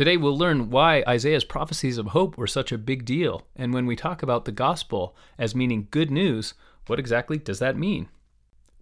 [0.00, 3.84] Today we'll learn why Isaiah's prophecies of hope were such a big deal, and when
[3.84, 6.54] we talk about the gospel as meaning good news,
[6.86, 8.08] what exactly does that mean?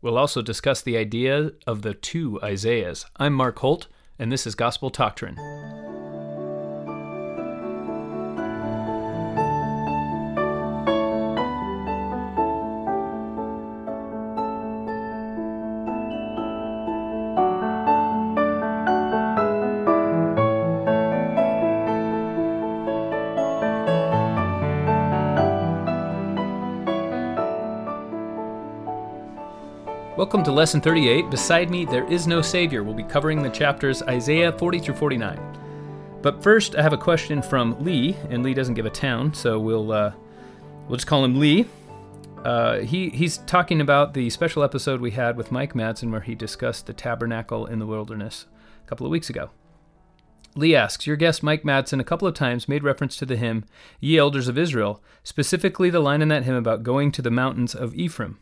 [0.01, 3.05] We'll also discuss the idea of the two Isaiahs.
[3.17, 5.35] I'm Mark Holt, and this is Gospel Doctrine.
[30.59, 31.31] Lesson 38.
[31.31, 32.83] Beside me, there is no Savior.
[32.83, 35.39] We'll be covering the chapters Isaiah 40 through 49.
[36.21, 39.61] But first, I have a question from Lee, and Lee doesn't give a town, so
[39.61, 40.13] we'll uh,
[40.89, 41.65] we'll just call him Lee.
[42.45, 46.35] Uh, he he's talking about the special episode we had with Mike Madsen, where he
[46.35, 48.47] discussed the tabernacle in the wilderness
[48.85, 49.51] a couple of weeks ago.
[50.57, 53.65] Lee asks, Your guest Mike Madsen a couple of times made reference to the hymn,
[54.01, 57.77] Ye Elders of Israel, specifically the line in that hymn about going to the mountains
[57.77, 58.41] of Ephraim.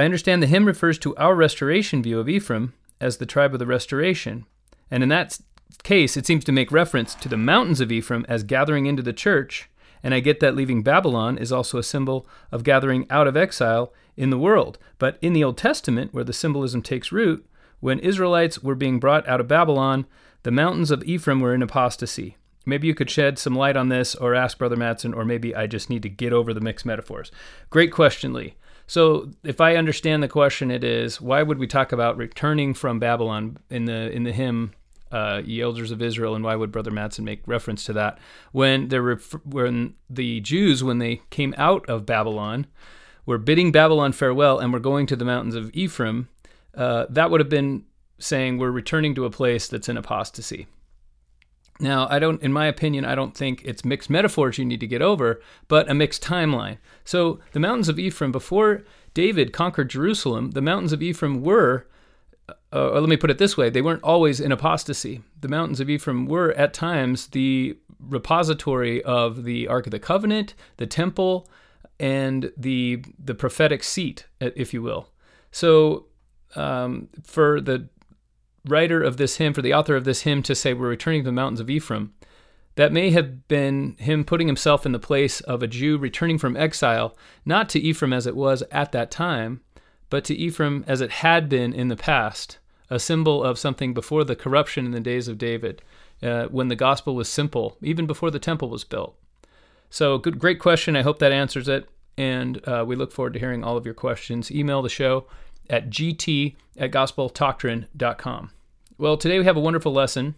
[0.00, 3.58] I understand the hymn refers to our restoration view of Ephraim as the tribe of
[3.58, 4.46] the restoration,
[4.90, 5.38] and in that
[5.82, 9.12] case, it seems to make reference to the mountains of Ephraim as gathering into the
[9.12, 9.68] church,
[10.02, 13.92] and I get that leaving Babylon is also a symbol of gathering out of exile
[14.16, 14.78] in the world.
[14.98, 17.46] But in the Old Testament, where the symbolism takes root,
[17.80, 20.06] when Israelites were being brought out of Babylon,
[20.44, 22.38] the mountains of Ephraim were in apostasy.
[22.64, 25.66] Maybe you could shed some light on this or ask Brother Madsen, or maybe I
[25.66, 27.30] just need to get over the mixed metaphors.
[27.68, 28.54] Great question, Lee.
[28.90, 32.98] So, if I understand the question, it is why would we talk about returning from
[32.98, 34.72] Babylon in the in the hymn
[35.12, 38.18] uh, "Ye Elders of Israel," and why would Brother Madsen make reference to that
[38.50, 42.66] when were when the Jews when they came out of Babylon
[43.26, 46.28] were bidding Babylon farewell and were going to the mountains of Ephraim?
[46.74, 47.84] Uh, that would have been
[48.18, 50.66] saying we're returning to a place that's in apostasy.
[51.80, 54.86] Now, I don't, in my opinion, I don't think it's mixed metaphors you need to
[54.86, 56.76] get over, but a mixed timeline.
[57.04, 61.86] So, the mountains of Ephraim, before David conquered Jerusalem, the mountains of Ephraim were,
[62.72, 65.22] uh, let me put it this way, they weren't always in apostasy.
[65.40, 70.54] The mountains of Ephraim were, at times, the repository of the Ark of the Covenant,
[70.76, 71.48] the temple,
[71.98, 75.10] and the the prophetic seat, if you will.
[75.50, 76.06] So,
[76.56, 77.88] um, for the
[78.66, 81.28] writer of this hymn, for the author of this hymn to say, We're returning to
[81.28, 82.12] the mountains of Ephraim,
[82.76, 86.56] that may have been him putting himself in the place of a Jew returning from
[86.56, 89.60] exile, not to Ephraim as it was at that time,
[90.08, 94.24] but to Ephraim as it had been in the past, a symbol of something before
[94.24, 95.82] the corruption in the days of David,
[96.22, 99.16] uh, when the gospel was simple, even before the temple was built.
[99.88, 100.96] So, good, great question.
[100.96, 101.88] I hope that answers it.
[102.16, 104.50] And uh, we look forward to hearing all of your questions.
[104.50, 105.26] Email the show
[105.68, 108.50] at gt at gospeldoctrine.com.
[108.98, 110.34] Well, today we have a wonderful lesson,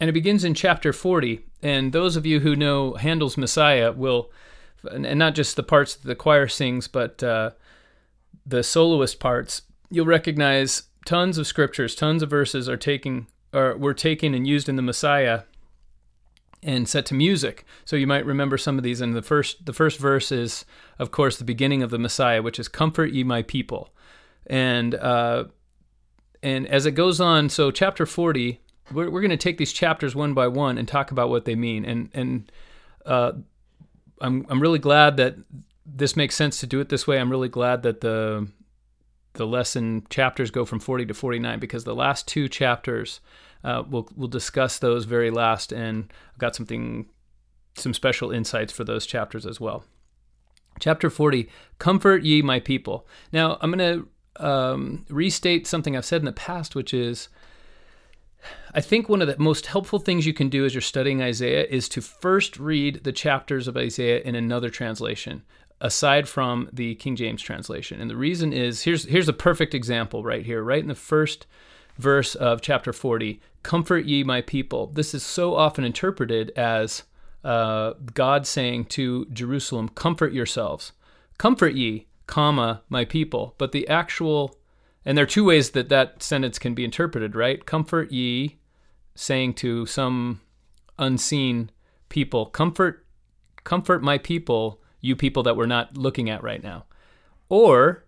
[0.00, 1.40] and it begins in chapter 40.
[1.62, 4.30] And those of you who know Handel's Messiah will,
[4.90, 7.50] and not just the parts that the choir sings, but uh,
[8.44, 13.94] the soloist parts, you'll recognize tons of scriptures, tons of verses are taking or were
[13.94, 15.42] taken and used in the Messiah
[16.62, 17.64] and set to music.
[17.84, 19.00] So you might remember some of these.
[19.00, 20.64] And the first the first verse is,
[20.98, 23.90] of course, the beginning of the Messiah, which is "Comfort ye my people."
[24.46, 25.44] And uh,
[26.42, 28.60] and as it goes on, so chapter forty,
[28.92, 31.54] we're we're going to take these chapters one by one and talk about what they
[31.54, 32.52] mean, and and
[33.04, 33.32] uh,
[34.20, 35.36] I'm I'm really glad that
[35.84, 37.18] this makes sense to do it this way.
[37.18, 38.48] I'm really glad that the
[39.34, 43.20] the lesson chapters go from 40 to 49 because the last two chapters
[43.64, 47.06] uh, we'll we'll discuss those very last, and I've got something
[47.74, 49.84] some special insights for those chapters as well.
[50.80, 53.06] Chapter 40 Comfort ye my people.
[53.32, 54.08] Now, I'm going to
[54.40, 57.28] um, restate something I've said in the past, which is
[58.72, 61.64] I think one of the most helpful things you can do as you're studying Isaiah
[61.64, 65.42] is to first read the chapters of Isaiah in another translation
[65.80, 68.00] aside from the King James translation.
[68.00, 71.46] And the reason is here's here's a perfect example right here, right in the first
[71.98, 74.88] verse of chapter 40, comfort ye my people.
[74.88, 77.04] This is so often interpreted as
[77.44, 80.92] uh, God saying to Jerusalem, comfort yourselves.
[81.38, 83.54] Comfort ye comma, my people.
[83.58, 84.56] But the actual,
[85.04, 87.64] and there are two ways that that sentence can be interpreted, right?
[87.64, 88.58] Comfort ye,
[89.14, 90.40] saying to some
[90.98, 91.70] unseen
[92.08, 93.06] people, comfort,
[93.64, 96.84] comfort my people, you people that we're not looking at right now.
[97.48, 98.04] Or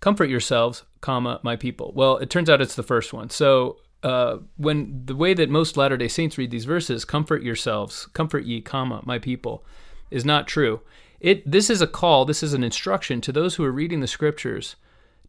[0.00, 1.92] comfort yourselves, comma, my people.
[1.94, 3.30] Well, it turns out it's the first one.
[3.30, 8.06] So uh, when the way that most Latter day Saints read these verses, comfort yourselves,
[8.14, 9.64] comfort ye, comma, my people,
[10.10, 10.80] is not true.
[11.20, 14.06] It this is a call, this is an instruction to those who are reading the
[14.06, 14.76] scriptures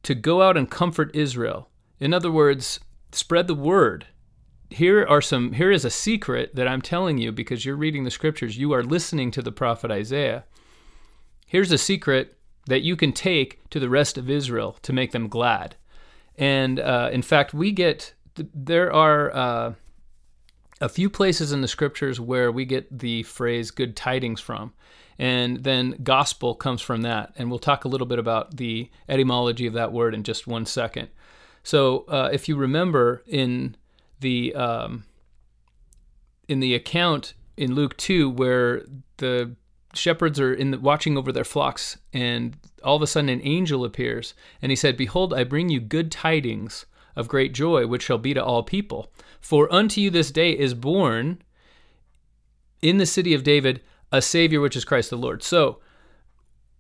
[0.04, 1.70] to go out and comfort Israel.
[2.00, 2.80] In other words,
[3.12, 4.08] spread the word.
[4.72, 8.12] here are some here is a secret that I'm telling you because you're reading the
[8.12, 10.46] scriptures, you are listening to the prophet Isaiah.
[11.46, 12.38] Here's a secret
[12.68, 15.76] that you can take to the rest of Israel to make them glad.
[16.38, 18.14] And uh, in fact, we get
[18.54, 19.74] there are uh,
[20.80, 24.74] a few places in the scriptures where we get the phrase good tidings from.
[25.22, 27.32] And then gospel comes from that.
[27.38, 30.66] And we'll talk a little bit about the etymology of that word in just one
[30.66, 31.10] second.
[31.62, 33.76] So uh, if you remember in
[34.20, 35.04] the um,
[36.48, 38.82] in the account in Luke 2 where
[39.18, 39.56] the
[39.94, 43.86] shepherds are in the, watching over their flocks and all of a sudden an angel
[43.86, 46.86] appears and he said behold I bring you good tidings
[47.16, 50.74] of great joy which shall be to all people for unto you this day is
[50.74, 51.42] born
[52.82, 55.44] in the city of David a savior which is Christ the Lord.
[55.44, 55.80] So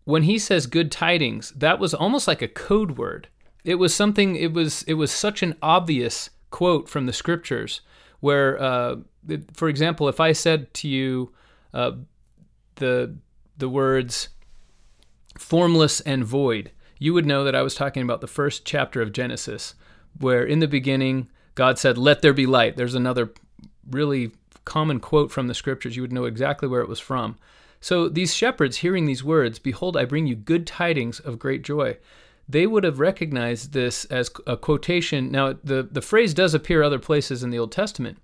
[0.05, 3.27] when he says good tidings that was almost like a code word.
[3.63, 7.81] It was something it was it was such an obvious quote from the scriptures
[8.19, 8.95] where uh,
[9.53, 11.31] for example if i said to you
[11.73, 11.91] uh,
[12.75, 13.15] the
[13.57, 14.29] the words
[15.37, 19.13] formless and void you would know that i was talking about the first chapter of
[19.13, 19.75] genesis
[20.19, 22.75] where in the beginning god said let there be light.
[22.75, 23.31] There's another
[23.89, 24.31] really
[24.65, 27.37] common quote from the scriptures you would know exactly where it was from
[27.79, 31.97] so these shepherds hearing these words behold i bring you good tidings of great joy
[32.51, 35.31] they would have recognized this as a quotation.
[35.31, 38.17] Now, the, the phrase does appear other places in the Old Testament,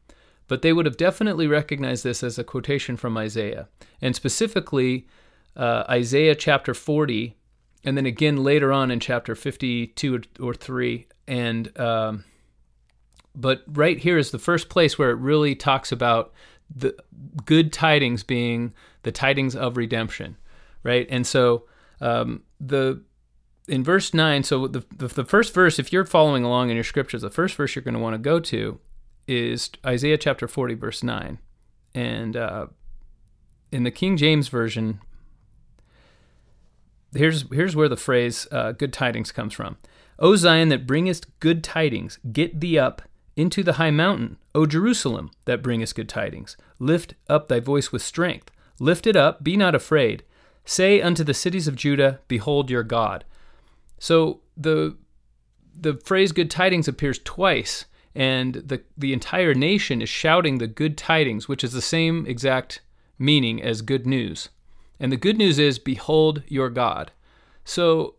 [0.48, 3.68] but they would have definitely recognized this as a quotation from Isaiah,
[4.02, 5.08] and specifically
[5.56, 7.36] uh, Isaiah chapter 40,
[7.86, 11.08] and then again later on in chapter 52 or 3.
[11.28, 12.26] And um,
[13.38, 16.34] but right here is the first place where it really talks about
[16.76, 16.96] the
[17.46, 18.74] good tidings being
[19.04, 20.36] the tidings of redemption,
[20.84, 21.08] right?
[21.10, 21.66] And so
[22.02, 23.02] um, the
[23.68, 26.84] in verse 9, so the, the, the, first verse, if you're following along in your
[26.84, 28.80] scriptures, the first verse you're going to want to go to
[29.28, 31.38] is Isaiah chapter 40, verse 9.
[31.94, 32.68] And uh,
[33.72, 35.02] in the King James Version,
[37.14, 39.78] here's, here's where the phrase uh, good tidings comes from.
[40.18, 43.02] O Zion, that bringest good tidings, get thee up
[43.38, 44.38] into the high mountain.
[44.54, 48.52] O Jerusalem, that bringest good tidings, lift up thy voice with strength.
[48.80, 50.24] Lift it up, be not afraid.
[50.66, 53.24] Say unto the cities of Judah, Behold your God.
[54.00, 54.98] So the
[55.80, 57.86] the phrase good tidings appears twice
[58.16, 62.82] and the the entire nation is shouting the good tidings which is the same exact
[63.20, 64.50] meaning as good news.
[65.00, 67.12] And the good news is behold your God.
[67.64, 68.16] So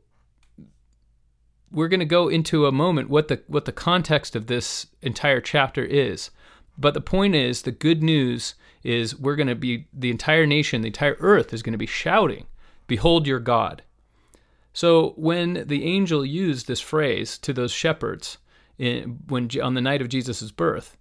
[1.71, 5.41] we're going to go into a moment what the what the context of this entire
[5.41, 6.31] chapter is.
[6.77, 8.55] But the point is the good news
[8.85, 11.87] is we're going to be the entire nation, the entire earth is going to be
[11.87, 12.47] shouting,
[12.87, 13.83] behold your God.
[14.73, 18.39] So when the angel used this phrase to those shepherds
[18.79, 20.97] in, when on the night of Jesus' birth,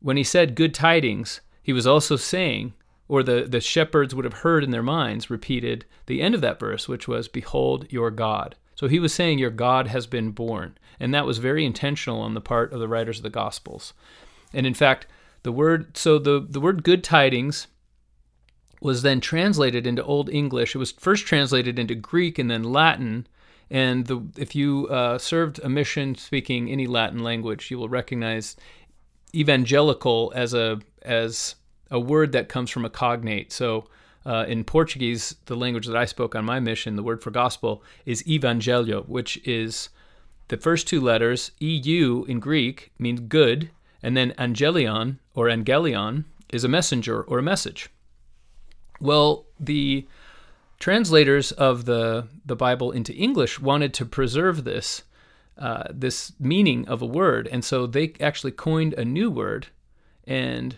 [0.00, 2.74] when he said good tidings, he was also saying,
[3.06, 6.58] or the, the shepherds would have heard in their minds repeated the end of that
[6.58, 8.56] verse, which was, Behold your God.
[8.74, 10.76] So he was saying, Your God has been born.
[11.00, 13.94] And that was very intentional on the part of the writers of the Gospels.
[14.52, 15.06] And in fact,
[15.42, 17.66] the word, so the, the word good tidings
[18.80, 20.74] was then translated into Old English.
[20.74, 23.26] It was first translated into Greek and then Latin.
[23.70, 28.56] And the, if you uh, served a mission speaking any Latin language, you will recognize
[29.34, 31.56] evangelical as a as
[31.90, 33.52] a word that comes from a cognate.
[33.52, 33.86] So
[34.26, 37.82] uh, in Portuguese, the language that I spoke on my mission, the word for gospel
[38.06, 39.90] is evangelio, which is
[40.48, 41.50] the first two letters.
[41.60, 43.70] EU in Greek means good,
[44.02, 47.90] and then angelion or angelion is a messenger or a message.
[49.00, 50.06] Well, the
[50.78, 55.02] translators of the the Bible into English wanted to preserve this
[55.58, 59.68] uh, this meaning of a word, and so they actually coined a new word,
[60.26, 60.76] and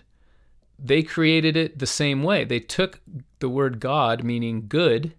[0.79, 2.45] they created it the same way.
[2.45, 3.01] They took
[3.39, 5.15] the word God, meaning good,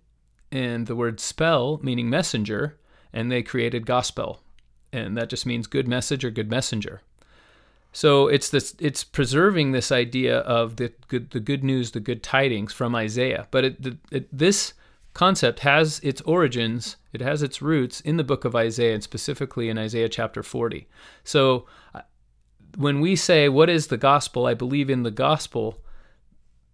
[0.51, 2.77] and the word spell, meaning messenger,
[3.11, 4.41] and they created gospel,
[4.93, 7.01] and that just means good message or good messenger.
[7.91, 12.21] So it's this it's preserving this idea of the good the good news, the good
[12.21, 13.47] tidings from Isaiah.
[13.49, 14.73] But it, it, this
[15.13, 19.67] concept has its origins, it has its roots in the book of Isaiah, and specifically
[19.67, 20.87] in Isaiah chapter 40.
[21.23, 21.65] So
[22.75, 25.79] when we say what is the gospel, I believe in the gospel.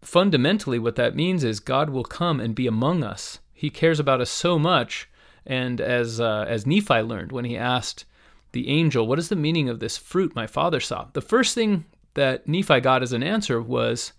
[0.02, 3.40] Fundamentally, what that means is God will come and be among us.
[3.54, 5.10] He cares about us so much,
[5.46, 8.06] and as uh, as Nephi learned when he asked
[8.52, 11.08] the angel, What is the meaning of this fruit my father saw?
[11.14, 14.14] The first thing that Nephi got as an answer was,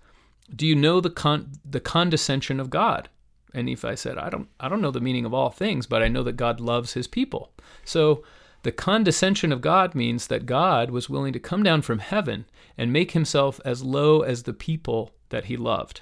[0.54, 3.08] Do you know the, con- the condescension of God?
[3.54, 6.08] And Nephi said, I don't, I don't know the meaning of all things, but I
[6.08, 7.52] know that God loves his people.
[7.84, 8.24] So
[8.64, 12.92] the condescension of God means that God was willing to come down from heaven and
[12.92, 16.00] make himself as low as the people that he loved.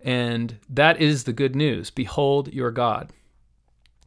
[0.00, 1.90] And that is the good news.
[1.90, 3.12] Behold your God.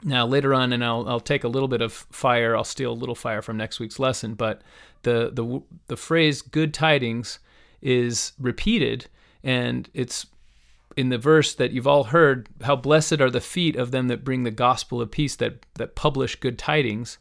[0.03, 2.93] Now, later on, and I'll, I'll take a little bit of fire, I'll steal a
[2.93, 4.62] little fire from next week's lesson, but
[5.03, 7.39] the, the, the phrase good tidings
[7.81, 9.07] is repeated,
[9.41, 10.25] and it's
[10.98, 14.25] in the verse that you've all heard how blessed are the feet of them that
[14.25, 17.17] bring the gospel of peace, that, that publish good tidings,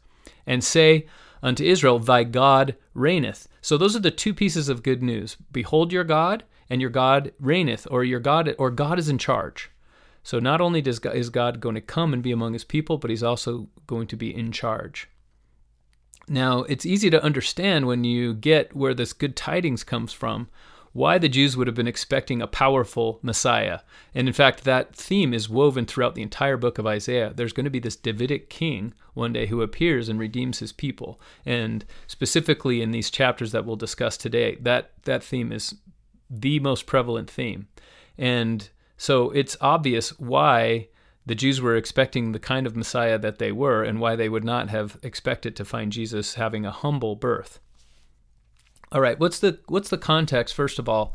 [0.46, 1.06] and say
[1.42, 3.48] unto Israel, Thy God reigneth.
[3.60, 5.36] So those are the two pieces of good news.
[5.52, 9.70] Behold your God, and your God reigneth, or your God or God is in charge.
[10.22, 12.98] So not only does God, is God going to come and be among his people,
[12.98, 15.08] but he's also going to be in charge.
[16.28, 20.48] Now, it's easy to understand when you get where this good tidings comes from,
[20.98, 23.78] why the Jews would have been expecting a powerful Messiah.
[24.16, 27.32] And in fact, that theme is woven throughout the entire book of Isaiah.
[27.32, 31.20] There's going to be this Davidic king one day who appears and redeems his people.
[31.46, 35.76] And specifically in these chapters that we'll discuss today, that, that theme is
[36.28, 37.68] the most prevalent theme.
[38.18, 40.88] And so it's obvious why
[41.24, 44.44] the Jews were expecting the kind of Messiah that they were and why they would
[44.44, 47.60] not have expected to find Jesus having a humble birth.
[48.90, 51.14] All right, what's the what's the context first of all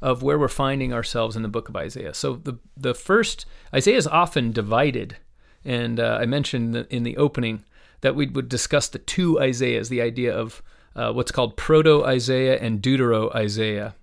[0.00, 2.14] of where we're finding ourselves in the book of Isaiah?
[2.14, 5.16] So the the first Isaiah is often divided,
[5.64, 7.64] and uh, I mentioned in the opening
[8.00, 10.62] that we would discuss the two Isaiahs, the idea of
[10.96, 13.94] uh, what's called Proto Isaiah and Deutero Isaiah.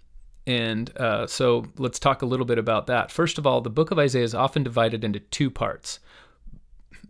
[0.47, 3.11] And uh, so let's talk a little bit about that.
[3.11, 5.99] First of all, the book of Isaiah is often divided into two parts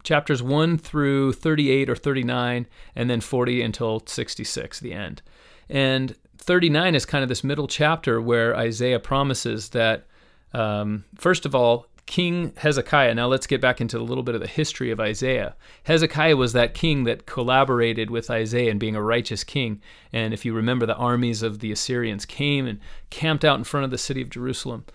[0.04, 5.22] chapters 1 through 38 or 39, and then 40 until 66, the end.
[5.70, 10.06] And 39 is kind of this middle chapter where Isaiah promises that,
[10.54, 13.14] um, first of all, King Hezekiah.
[13.14, 15.56] Now let's get back into a little bit of the history of Isaiah.
[15.84, 19.80] Hezekiah was that king that collaborated with Isaiah in being a righteous king.
[20.12, 22.80] And if you remember, the armies of the Assyrians came and
[23.12, 24.86] camped out in front of the city of Jerusalem.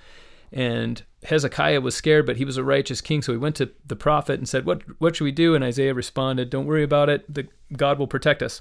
[0.50, 3.94] And Hezekiah was scared, but he was a righteous king, so he went to the
[3.94, 7.32] prophet and said, "What what should we do?" And Isaiah responded, "Don't worry about it.
[7.32, 8.60] The, God will protect us."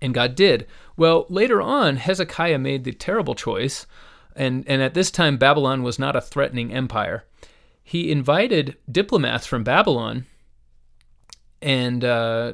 [0.00, 0.66] And God did.
[0.96, 3.86] Well, later on, Hezekiah made the terrible choice
[4.38, 7.24] and, and at this time, Babylon was not a threatening empire.
[7.82, 10.26] He invited diplomats from Babylon,
[11.60, 12.52] and uh,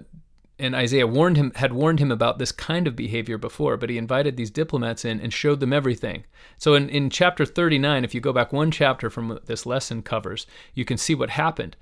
[0.59, 3.99] and Isaiah warned him had warned him about this kind of behavior before, but he
[3.99, 6.25] invited these diplomats in and showed them everything.
[6.57, 10.01] So in, in chapter 39, if you go back one chapter from what this lesson
[10.01, 11.77] covers, you can see what happened.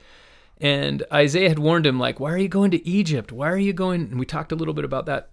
[0.61, 3.31] And Isaiah had warned him, like, why are you going to Egypt?
[3.31, 4.03] Why are you going?
[4.03, 5.31] And we talked a little bit about that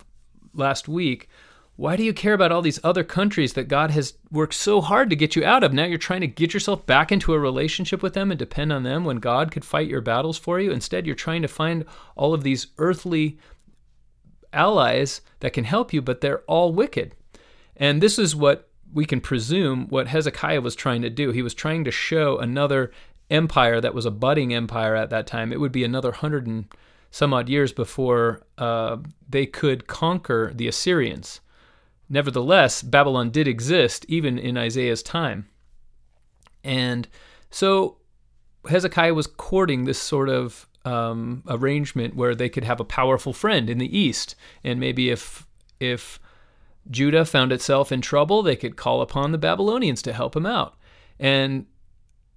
[0.53, 1.29] last week.
[1.75, 5.09] Why do you care about all these other countries that God has worked so hard
[5.09, 5.71] to get you out of?
[5.71, 8.83] Now you're trying to get yourself back into a relationship with them and depend on
[8.83, 10.71] them when God could fight your battles for you.
[10.71, 11.85] Instead, you're trying to find
[12.17, 13.37] all of these earthly
[14.51, 17.15] allies that can help you, but they're all wicked.
[17.77, 21.31] And this is what we can presume what Hezekiah was trying to do.
[21.31, 22.91] He was trying to show another
[23.29, 25.53] empire that was a budding empire at that time.
[25.53, 26.65] It would be another hundred and
[27.11, 28.97] some odd years before uh,
[29.27, 31.41] they could conquer the Assyrians.
[32.09, 35.47] Nevertheless, Babylon did exist even in Isaiah's time.
[36.63, 37.07] And
[37.51, 37.97] so
[38.67, 43.69] Hezekiah was courting this sort of um, arrangement where they could have a powerful friend
[43.69, 45.45] in the east, and maybe if
[45.79, 46.19] if
[46.89, 50.75] Judah found itself in trouble, they could call upon the Babylonians to help him out.
[51.19, 51.65] And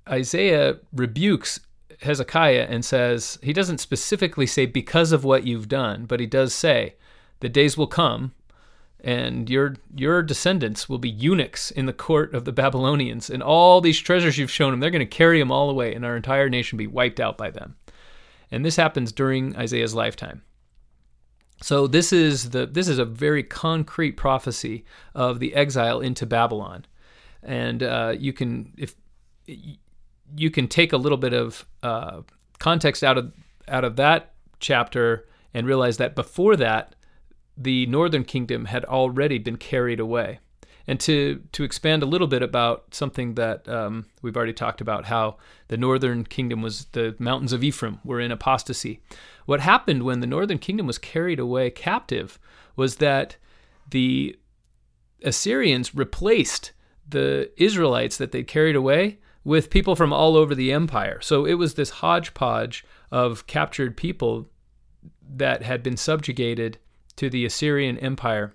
[0.08, 1.60] Isaiah rebukes
[2.00, 6.54] Hezekiah and says he doesn't specifically say because of what you've done, but he does
[6.54, 6.94] say
[7.40, 8.32] the days will come
[9.02, 13.80] and your your descendants will be eunuchs in the court of the Babylonians, and all
[13.80, 16.48] these treasures you've shown them, they're going to carry them all away, and our entire
[16.48, 17.76] nation be wiped out by them.
[18.50, 20.42] And this happens during Isaiah's lifetime.
[21.62, 24.84] So this is the this is a very concrete prophecy
[25.14, 26.84] of the exile into Babylon,
[27.42, 28.94] and uh, you can if
[30.36, 32.22] you can take a little bit of uh,
[32.58, 33.32] context out of
[33.68, 36.94] out of that chapter and realize that before that
[37.56, 40.38] the northern kingdom had already been carried away.
[40.86, 45.04] And to, to expand a little bit about something that um, we've already talked about,
[45.04, 45.36] how
[45.68, 49.00] the northern kingdom was the mountains of Ephraim were in apostasy.
[49.46, 52.38] What happened when the northern kingdom was carried away captive
[52.74, 53.36] was that
[53.90, 54.36] the
[55.22, 56.72] Assyrians replaced
[57.08, 61.20] the Israelites that they carried away with people from all over the empire.
[61.20, 64.48] So it was this hodgepodge of captured people
[65.34, 66.78] that had been subjugated
[67.16, 68.54] to the Assyrian Empire.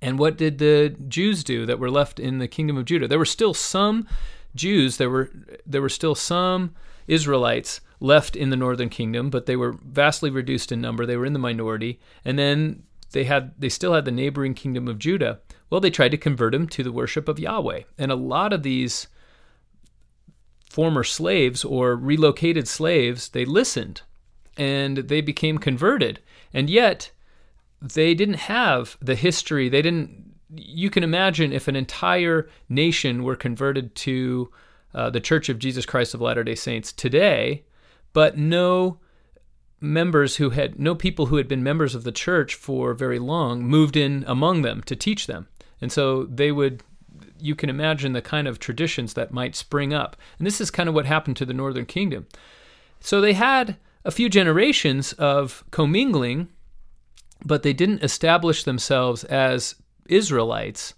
[0.00, 3.08] And what did the Jews do that were left in the kingdom of Judah?
[3.08, 4.06] There were still some
[4.54, 5.30] Jews, there were
[5.66, 6.74] there were still some
[7.06, 11.06] Israelites left in the northern kingdom, but they were vastly reduced in number.
[11.06, 14.86] They were in the minority, and then they had they still had the neighboring kingdom
[14.88, 15.40] of Judah.
[15.70, 18.62] Well, they tried to convert them to the worship of Yahweh, and a lot of
[18.62, 19.08] these
[20.74, 24.02] former slaves or relocated slaves they listened,
[24.56, 26.18] and they became converted,
[26.52, 27.12] and yet
[27.80, 29.68] they didn't have the history.
[29.68, 30.34] They didn't.
[30.56, 34.50] You can imagine if an entire nation were converted to
[34.94, 37.64] uh, the Church of Jesus Christ of Latter day Saints today,
[38.12, 38.98] but no
[39.80, 43.62] members who had, no people who had been members of the church for very long
[43.62, 45.46] moved in among them to teach them.
[45.80, 46.82] And so they would,
[47.44, 50.16] you can imagine the kind of traditions that might spring up.
[50.38, 52.26] And this is kind of what happened to the Northern Kingdom.
[53.00, 56.48] So they had a few generations of commingling,
[57.44, 59.74] but they didn't establish themselves as
[60.06, 60.94] Israelites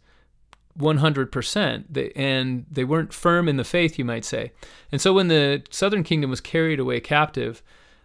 [0.79, 1.85] 100%.
[1.91, 4.53] They, and they weren't firm in the faith, you might say.
[4.93, 7.61] And so when the southern kingdom was carried away captive,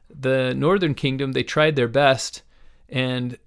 [0.09, 2.41] the northern kingdom, they tried their best.
[2.89, 3.37] And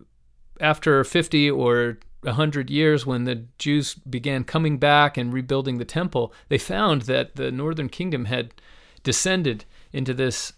[0.60, 6.32] after 50 or 100 years, when the Jews began coming back and rebuilding the temple,
[6.48, 8.54] they found that the northern kingdom had
[9.02, 10.52] descended into this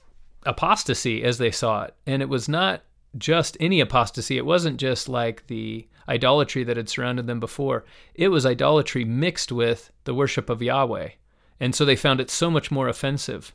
[0.44, 1.94] apostasy as they saw it.
[2.06, 2.82] And it was not
[3.18, 4.36] just any apostasy.
[4.36, 7.84] It wasn't just like the idolatry that had surrounded them before.
[8.14, 11.10] It was idolatry mixed with the worship of Yahweh.
[11.58, 13.54] And so they found it so much more offensive.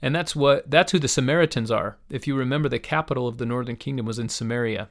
[0.00, 1.96] And that's what that's who the Samaritans are.
[2.10, 4.88] If you remember the capital of the northern kingdom was in Samaria.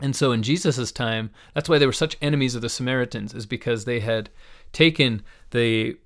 [0.00, 3.46] And so in Jesus' time, that's why they were such enemies of the Samaritans, is
[3.46, 4.30] because they had
[4.72, 5.96] taken the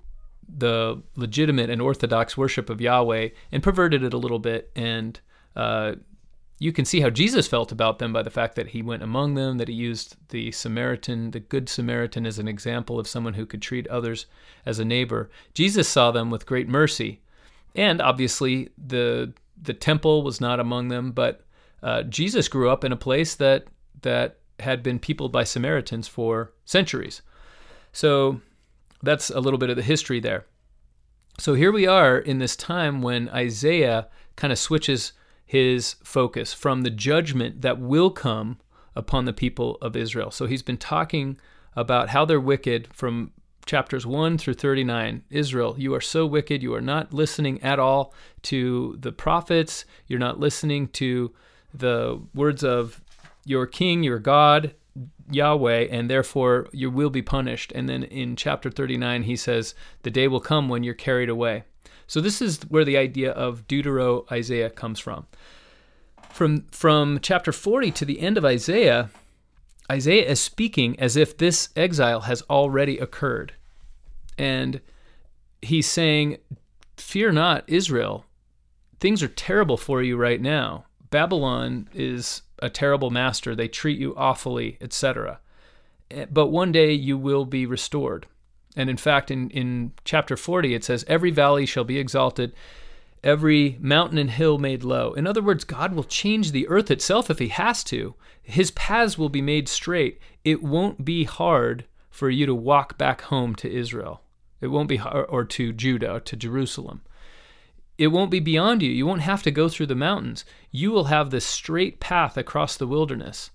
[0.51, 5.19] the legitimate and orthodox worship of Yahweh and perverted it a little bit and
[5.55, 5.93] uh,
[6.59, 9.35] you can see how Jesus felt about them by the fact that he went among
[9.35, 13.45] them, that he used the Samaritan, the Good Samaritan, as an example of someone who
[13.45, 14.25] could treat others
[14.65, 15.29] as a neighbor.
[15.53, 17.21] Jesus saw them with great mercy.
[17.75, 19.31] And obviously, the,
[19.61, 21.45] the temple was not among them, but
[21.81, 23.65] uh, Jesus grew up in a place that,
[24.01, 27.21] that had been peopled by Samaritans for centuries.
[27.91, 28.41] So
[29.01, 30.45] that's a little bit of the history there.
[31.37, 35.13] So here we are in this time when Isaiah kind of switches
[35.45, 38.59] his focus from the judgment that will come
[38.95, 40.31] upon the people of Israel.
[40.31, 41.37] So he's been talking
[41.75, 43.31] about how they're wicked from
[43.65, 45.23] chapters 1 through 39.
[45.29, 46.61] Israel, you are so wicked.
[46.61, 49.85] You are not listening at all to the prophets.
[50.07, 51.33] You're not listening to
[51.73, 53.01] the words of
[53.49, 54.75] your king, your God,
[55.31, 57.71] Yahweh, and therefore you will be punished.
[57.73, 61.63] And then in chapter 39, he says, The day will come when you're carried away.
[62.05, 65.25] So this is where the idea of Deutero Isaiah comes from.
[66.29, 69.09] From from chapter 40 to the end of Isaiah,
[69.91, 73.53] Isaiah is speaking as if this exile has already occurred.
[74.37, 74.79] And
[75.59, 76.37] he's saying,
[76.97, 78.25] Fear not, Israel.
[78.99, 80.85] Things are terrible for you right now.
[81.09, 83.55] Babylon is a terrible master.
[83.55, 85.39] They treat you awfully, etc.
[86.11, 88.27] Eh, but one day you will be restored.
[88.75, 92.53] And in fact, in, in chapter 40, it says, Every valley shall be exalted,
[93.23, 95.13] every mountain and hill made low.
[95.13, 98.15] In other words, God will change the earth itself if He has to.
[98.41, 100.19] His paths will be made straight.
[100.43, 104.21] It won't be hard for you to walk back home to Israel.
[104.61, 107.01] It won't be hard, or to Judah, or to Jerusalem.
[107.99, 108.89] It won't be beyond you.
[108.89, 110.45] You won't have to go through the mountains.
[110.71, 113.51] You will have this straight path across the wilderness.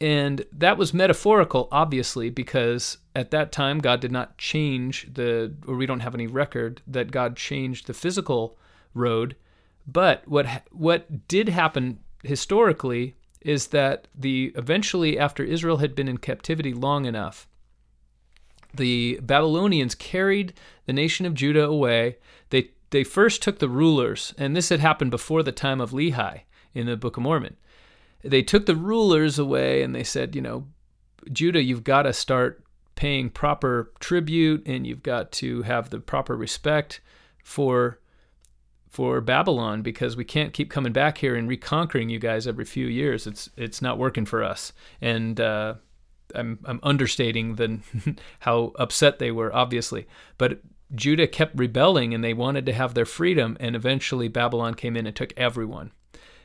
[0.00, 5.76] And that was metaphorical, obviously, because at that time God did not change the, or
[5.76, 8.58] we don't have any record that God changed the physical
[8.94, 9.36] road.
[9.86, 16.18] But what what did happen historically is that the eventually after Israel had been in
[16.18, 17.46] captivity long enough,
[18.74, 20.52] the Babylonians carried
[20.86, 22.18] the nation of Judah away.
[22.50, 26.42] They they first took the rulers, and this had happened before the time of Lehi
[26.74, 27.56] in the Book of Mormon
[28.22, 30.66] they took the rulers away and they said, you know,
[31.32, 36.36] Judah, you've got to start paying proper tribute and you've got to have the proper
[36.36, 37.00] respect
[37.44, 38.00] for
[38.88, 42.86] for Babylon because we can't keep coming back here and reconquering you guys every few
[42.86, 43.26] years.
[43.26, 44.72] It's it's not working for us.
[45.00, 45.74] And uh,
[46.34, 47.80] I'm I'm understating the
[48.40, 50.08] how upset they were, obviously.
[50.38, 50.60] But
[50.94, 55.06] Judah kept rebelling and they wanted to have their freedom, and eventually Babylon came in
[55.06, 55.92] and took everyone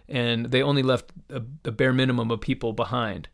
[0.08, 3.30] and they only left a, a bare minimum of people behind.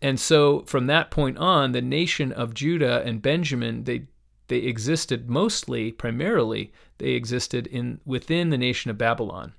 [0.00, 4.06] And so from that point on, the nation of Judah and Benjamin, they
[4.48, 9.52] they existed mostly, primarily, they existed in within the nation of Babylon.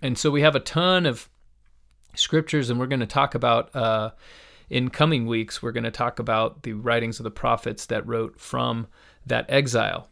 [0.00, 1.28] And so we have a ton of
[2.14, 4.12] scriptures, and we're going to talk about uh,
[4.70, 5.62] in coming weeks.
[5.62, 8.86] We're going to talk about the writings of the prophets that wrote from
[9.26, 10.09] that exile.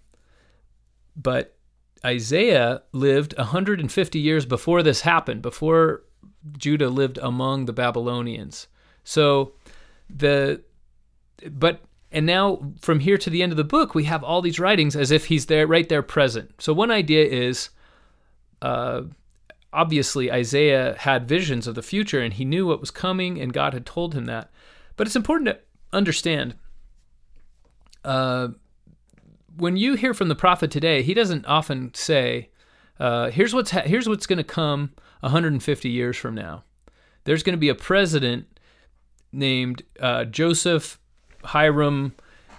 [1.18, 1.56] But
[2.04, 6.04] Isaiah lived 150 years before this happened, before
[6.56, 8.68] Judah lived among the Babylonians.
[9.04, 9.52] So
[10.08, 10.62] the
[11.50, 14.58] but and now from here to the end of the book we have all these
[14.58, 16.52] writings as if he's there right there present.
[16.62, 17.70] So one idea is
[18.62, 19.02] uh,
[19.72, 23.74] obviously Isaiah had visions of the future and he knew what was coming and God
[23.74, 24.50] had told him that.
[24.96, 25.58] But it's important to
[25.92, 26.54] understand
[28.04, 28.48] uh,
[29.58, 32.50] when you hear from the prophet today, he doesn't often say,
[32.98, 36.64] uh, "Here's what's ha- here's what's going to come 150 years from now."
[37.24, 38.46] There's going to be a president
[39.32, 40.98] named uh, Joseph
[41.44, 42.14] Hiram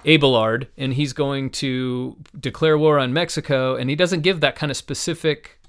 [0.06, 3.76] Abelard, and he's going to declare war on Mexico.
[3.76, 5.60] And he doesn't give that kind of specific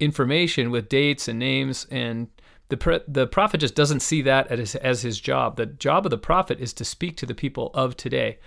[0.00, 1.86] information with dates and names.
[1.90, 2.28] And
[2.68, 5.56] the pre- the prophet just doesn't see that as, as his job.
[5.56, 8.38] The job of the prophet is to speak to the people of today.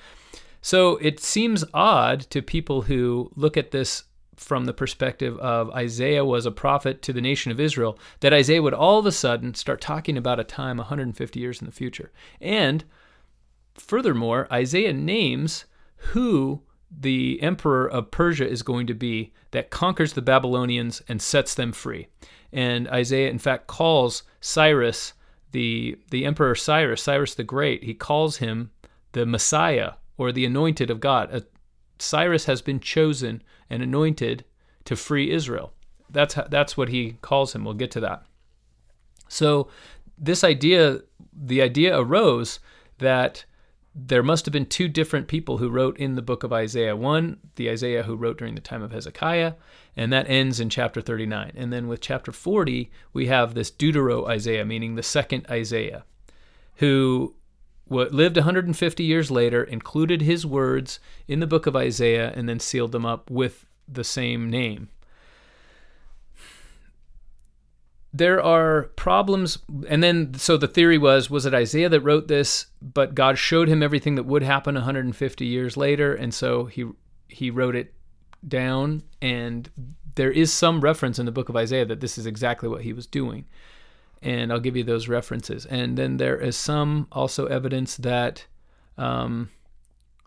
[0.66, 6.26] So it seems odd to people who look at this from the perspective of Isaiah
[6.26, 9.54] was a prophet to the nation of Israel that Isaiah would all of a sudden
[9.54, 12.12] start talking about a time 150 years in the future.
[12.42, 12.84] And
[13.76, 15.66] furthermore, Isaiah names
[15.98, 21.54] who the emperor of Persia is going to be that conquers the Babylonians and sets
[21.54, 22.08] them free.
[22.52, 25.14] And Isaiah, in fact, calls Cyrus,
[25.52, 28.72] the, the emperor Cyrus, Cyrus the Great, he calls him
[29.12, 31.46] the Messiah or the anointed of God.
[32.00, 34.46] Cyrus has been chosen and anointed
[34.86, 35.74] to free Israel.
[36.10, 37.66] That's how, that's what he calls him.
[37.66, 38.24] We'll get to that.
[39.28, 39.70] So
[40.18, 41.02] this idea,
[41.34, 42.60] the idea arose
[43.00, 43.46] that
[43.98, 46.98] there must have been two different people who wrote in the book of Isaiah.
[46.98, 49.54] One, the Isaiah who wrote during the time of Hezekiah,
[49.96, 51.54] and that ends in chapter 39.
[51.56, 56.04] And then with chapter 40, we have this Deutero Isaiah, meaning the second Isaiah,
[56.76, 57.36] who
[57.90, 62.92] lived 150 years later, included his words in the book of Isaiah, and then sealed
[62.92, 64.90] them up with the same name.
[68.14, 72.68] There are problems, and then so the theory was was it Isaiah that wrote this,
[72.82, 76.86] but God showed him everything that would happen 150 years later, and so he
[77.28, 77.94] he wrote it
[78.48, 79.04] down.
[79.22, 79.70] And
[80.16, 82.94] there is some reference in the book of Isaiah that this is exactly what he
[82.94, 83.46] was doing
[84.22, 85.66] and I'll give you those references.
[85.66, 88.46] And then there is some also evidence that
[88.98, 89.50] um,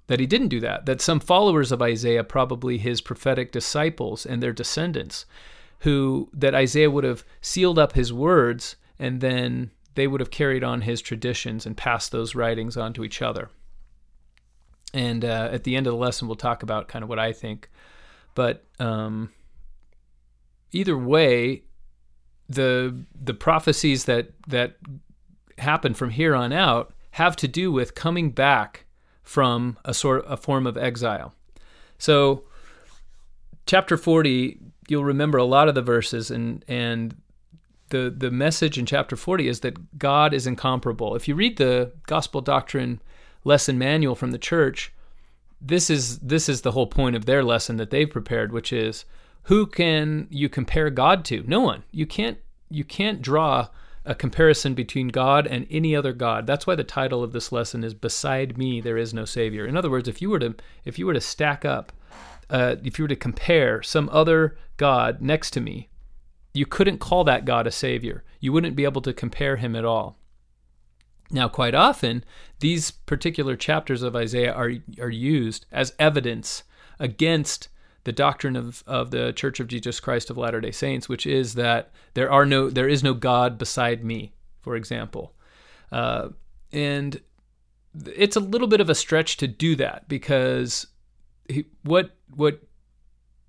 [0.09, 0.87] that he didn't do that.
[0.87, 5.27] That some followers of Isaiah, probably his prophetic disciples and their descendants,
[5.81, 10.65] who that Isaiah would have sealed up his words, and then they would have carried
[10.65, 13.51] on his traditions and passed those writings on to each other.
[14.95, 17.33] And uh, at the end of the lesson, we'll talk about kind of what I
[17.33, 17.69] think.
[18.35, 19.33] But um,
[20.73, 21.65] either way,
[22.49, 24.77] the the prophecies that that
[25.59, 28.87] happen from here on out have to do with coming back
[29.23, 31.35] from a sort a form of exile.
[31.99, 32.45] So
[33.67, 34.59] chapter 40
[34.89, 37.17] you'll remember a lot of the verses and and
[37.91, 41.15] the the message in chapter 40 is that God is incomparable.
[41.15, 43.01] If you read the gospel doctrine
[43.45, 44.93] lesson manual from the church,
[45.61, 49.05] this is this is the whole point of their lesson that they've prepared, which is
[49.49, 51.43] who can you compare God to?
[51.47, 51.83] No one.
[51.91, 52.37] You can't
[52.71, 53.69] you can't draw
[54.05, 56.47] a comparison between God and any other god.
[56.47, 59.75] That's why the title of this lesson is "Beside Me There Is No Savior." In
[59.75, 61.93] other words, if you were to if you were to stack up,
[62.51, 65.89] uh, if you were to compare some other god next to me,
[66.53, 68.25] you couldn't call that God a savior.
[68.41, 70.19] You wouldn't be able to compare him at all.
[71.31, 72.23] Now, quite often,
[72.61, 76.65] these particular chapters of Isaiah are are used as evidence
[76.99, 77.69] against
[78.05, 81.91] the doctrine of, of the Church of Jesus Christ of Latter-day Saints, which is that
[82.15, 85.35] there are no there is no God beside me, for example.
[85.91, 86.29] Uh,
[86.73, 87.21] and
[88.07, 90.87] it's a little bit of a stretch to do that because
[91.49, 92.63] he, what what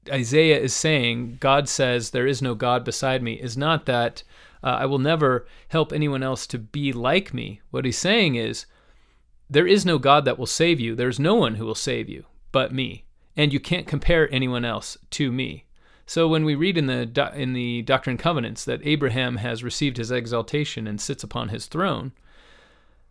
[0.09, 4.23] Isaiah is saying, God says there is no God beside me, is not that
[4.63, 7.62] uh, I will never help anyone else to be like me.
[7.69, 8.65] What he's saying is
[9.49, 10.95] there is no God that will save you.
[10.95, 14.97] There's no one who will save you but me and you can't compare anyone else
[15.11, 15.65] to me.
[16.05, 19.97] So when we read in the in the Doctrine and Covenants that Abraham has received
[19.97, 22.13] his exaltation and sits upon his throne,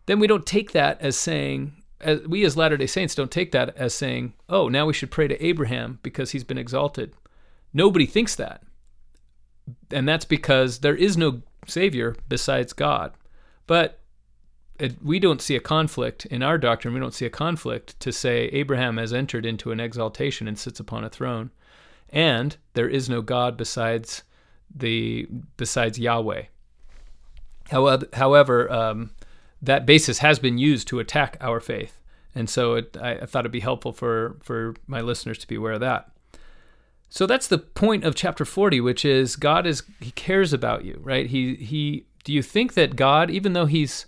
[0.05, 3.75] then we don't take that as saying as, we as Latter-day Saints don't take that
[3.77, 7.13] as saying, "Oh, now we should pray to Abraham because he's been exalted."
[7.73, 8.63] Nobody thinks that.
[9.91, 13.13] And that's because there is no savior besides God.
[13.67, 13.99] But
[14.79, 16.93] it, we don't see a conflict in our doctrine.
[16.93, 20.79] We don't see a conflict to say Abraham has entered into an exaltation and sits
[20.79, 21.51] upon a throne,
[22.09, 24.23] and there is no God besides
[24.73, 26.43] the besides Yahweh.
[27.69, 29.11] However, however, um,
[29.61, 31.99] that basis has been used to attack our faith,
[32.33, 35.55] and so it, I, I thought it'd be helpful for for my listeners to be
[35.55, 36.09] aware of that.
[37.09, 40.99] So that's the point of chapter 40, which is God is he cares about you,
[41.03, 41.27] right?
[41.27, 44.05] He he do you think that God, even though he's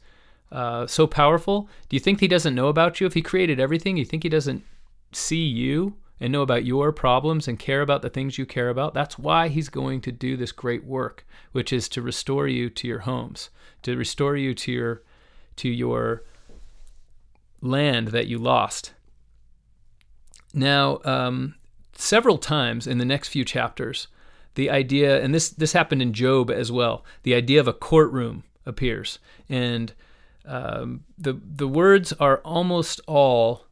[0.52, 3.08] uh, so powerful, do you think he doesn't know about you?
[3.08, 4.64] If he created everything, you think he doesn't
[5.12, 8.94] see you and know about your problems and care about the things you care about?
[8.94, 12.88] That's why he's going to do this great work, which is to restore you to
[12.88, 13.50] your homes,
[13.84, 15.04] to restore you to your
[15.58, 16.24] to your
[17.62, 18.94] land that you lost.
[20.54, 21.56] Now, um,
[21.94, 24.08] several times in the next few chapters,
[24.56, 28.44] the idea, and this this happened in Job as well, the idea of a courtroom
[28.66, 29.94] appears, and
[30.46, 33.66] um, the the words are almost all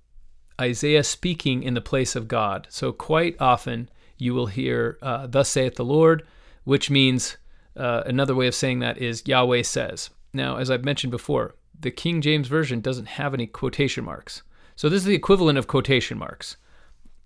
[0.60, 2.68] Isaiah speaking in the place of God.
[2.70, 6.26] So quite often you will hear, uh, "Thus saith the Lord,"
[6.64, 7.38] which means
[7.76, 10.10] uh, another way of saying that is Yahweh says.
[10.34, 14.44] Now, as I've mentioned before, the King James version doesn't have any quotation marks,
[14.76, 16.58] so this is the equivalent of quotation marks.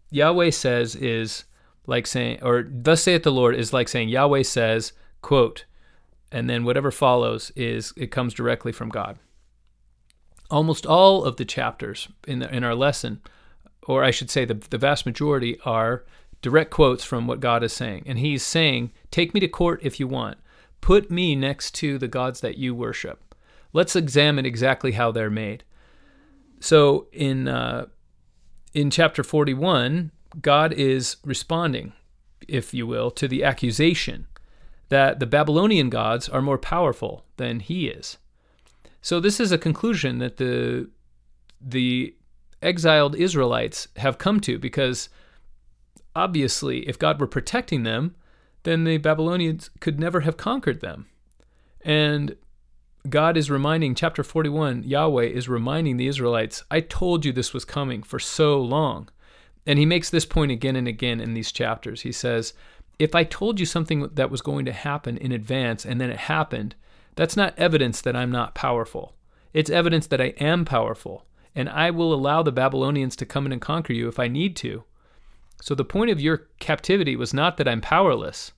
[0.09, 1.45] Yahweh says is
[1.87, 5.65] like saying, or thus saith the Lord is like saying, Yahweh says, quote,
[6.31, 9.19] and then whatever follows is it comes directly from God.
[10.49, 13.21] Almost all of the chapters in the, in our lesson,
[13.87, 16.03] or I should say, the, the vast majority are
[16.41, 19.99] direct quotes from what God is saying, and He's saying, "Take me to court if
[19.99, 20.37] you want.
[20.81, 23.35] Put me next to the gods that you worship.
[23.71, 25.63] Let's examine exactly how they're made."
[26.59, 27.87] So in uh,
[28.73, 31.93] in chapter 41, God is responding,
[32.47, 34.27] if you will, to the accusation
[34.89, 38.17] that the Babylonian gods are more powerful than he is.
[39.03, 40.89] So this is a conclusion that the
[41.61, 42.15] the
[42.61, 45.09] exiled Israelites have come to because
[46.15, 48.15] obviously if God were protecting them,
[48.63, 51.07] then the Babylonians could never have conquered them.
[51.81, 52.37] And
[53.09, 57.65] God is reminding, chapter 41, Yahweh is reminding the Israelites, I told you this was
[57.65, 59.09] coming for so long.
[59.65, 62.01] And he makes this point again and again in these chapters.
[62.01, 62.53] He says,
[62.99, 66.19] If I told you something that was going to happen in advance and then it
[66.19, 66.75] happened,
[67.15, 69.13] that's not evidence that I'm not powerful.
[69.53, 73.51] It's evidence that I am powerful, and I will allow the Babylonians to come in
[73.51, 74.83] and conquer you if I need to.
[75.61, 78.51] So the point of your captivity was not that I'm powerless,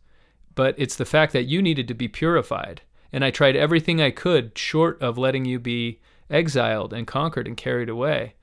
[0.56, 2.82] but it's the fact that you needed to be purified
[3.16, 7.56] and I tried everything I could, short of letting you be exiled and conquered and
[7.56, 8.36] carried away,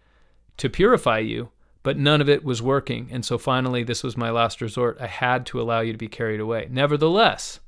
[0.57, 1.51] to purify you,
[1.83, 3.09] but none of it was working.
[3.13, 4.97] And so finally, this was my last resort.
[4.99, 6.69] I had to allow you to be carried away.
[6.71, 7.61] Nevertheless,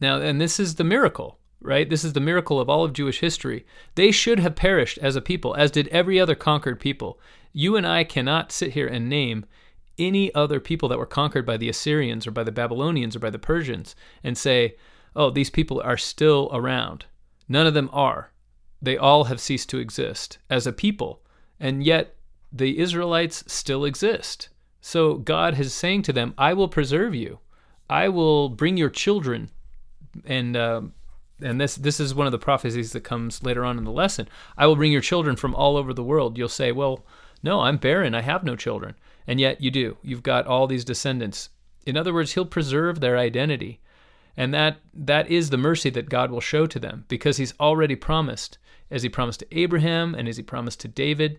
[0.00, 1.88] now, and this is the miracle, right?
[1.88, 3.64] This is the miracle of all of Jewish history.
[3.94, 7.18] They should have perished as a people, as did every other conquered people.
[7.52, 9.46] You and I cannot sit here and name
[9.98, 13.30] any other people that were conquered by the Assyrians or by the Babylonians or by
[13.30, 14.76] the Persians and say,
[15.14, 17.06] oh, these people are still around.
[17.48, 18.32] None of them are.
[18.82, 21.22] They all have ceased to exist as a people.
[21.60, 22.16] And yet
[22.52, 24.48] the Israelites still exist.
[24.80, 27.38] So God is saying to them, I will preserve you.
[27.88, 29.50] I will bring your children.
[30.24, 30.82] And, uh,
[31.40, 34.28] and this, this is one of the prophecies that comes later on in the lesson.
[34.56, 36.38] I will bring your children from all over the world.
[36.38, 37.04] You'll say, well,
[37.42, 38.14] no, I'm barren.
[38.14, 38.94] I have no children.
[39.26, 39.96] And yet you do.
[40.02, 41.50] You've got all these descendants.
[41.86, 43.80] In other words, he'll preserve their identity.
[44.36, 47.94] And that that is the mercy that God will show to them because he's already
[47.94, 48.58] promised
[48.90, 51.38] as he promised to Abraham and as he promised to David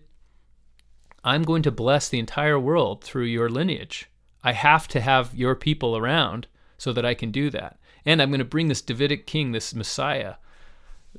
[1.26, 4.08] I'm going to bless the entire world through your lineage.
[4.44, 6.46] I have to have your people around
[6.78, 7.80] so that I can do that.
[8.06, 10.34] And I'm going to bring this Davidic king, this Messiah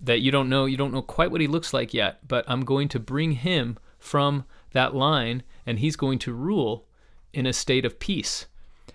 [0.02, 2.64] that you don't know, you don't know quite what he looks like yet, but I'm
[2.64, 6.86] going to bring him from that line and he's going to rule
[7.34, 8.46] in a state of peace.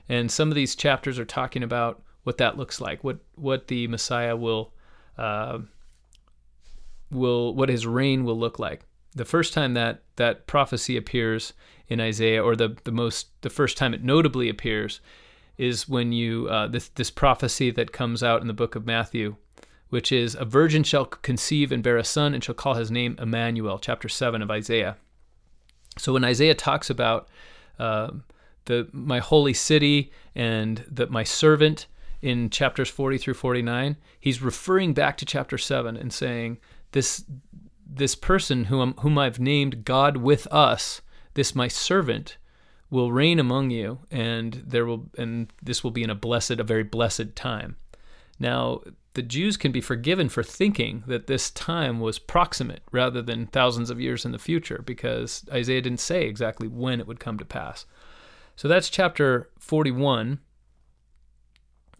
[0.08, 3.86] And some of these chapters are talking about what that looks like, what what the
[3.88, 4.72] Messiah will
[5.18, 5.58] uh,
[7.10, 8.84] will what his reign will look like.
[9.14, 11.52] The first time that that prophecy appears
[11.88, 15.00] in Isaiah, or the the most the first time it notably appears,
[15.58, 19.36] is when you uh, this this prophecy that comes out in the book of Matthew,
[19.90, 23.16] which is a virgin shall conceive and bear a son and shall call his name
[23.20, 24.96] Emmanuel, chapter seven of Isaiah.
[25.98, 27.28] So when Isaiah talks about
[27.78, 28.10] uh,
[28.64, 31.86] the my holy city and that my servant
[32.22, 36.58] in chapters 40 through 49, he's referring back to chapter 7 and saying,
[36.92, 37.24] This
[37.84, 41.02] this person whom, whom I've named God with us,
[41.34, 42.38] this my servant,
[42.92, 46.62] will reign among you, and there will and this will be in a blessed, a
[46.62, 47.76] very blessed time.
[48.38, 48.82] Now,
[49.14, 53.88] the Jews can be forgiven for thinking that this time was proximate rather than thousands
[53.88, 57.46] of years in the future, because Isaiah didn't say exactly when it would come to
[57.46, 57.86] pass.
[58.56, 60.40] So that's chapter 41.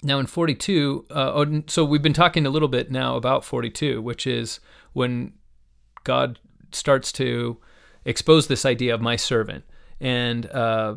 [0.02, 4.02] Now in 42, uh, oh, so we've been talking a little bit now about 42,
[4.02, 4.60] which is
[4.92, 5.32] when
[6.04, 6.38] God
[6.70, 7.58] starts to
[8.04, 9.64] expose this idea of my servant.
[10.02, 10.96] And uh,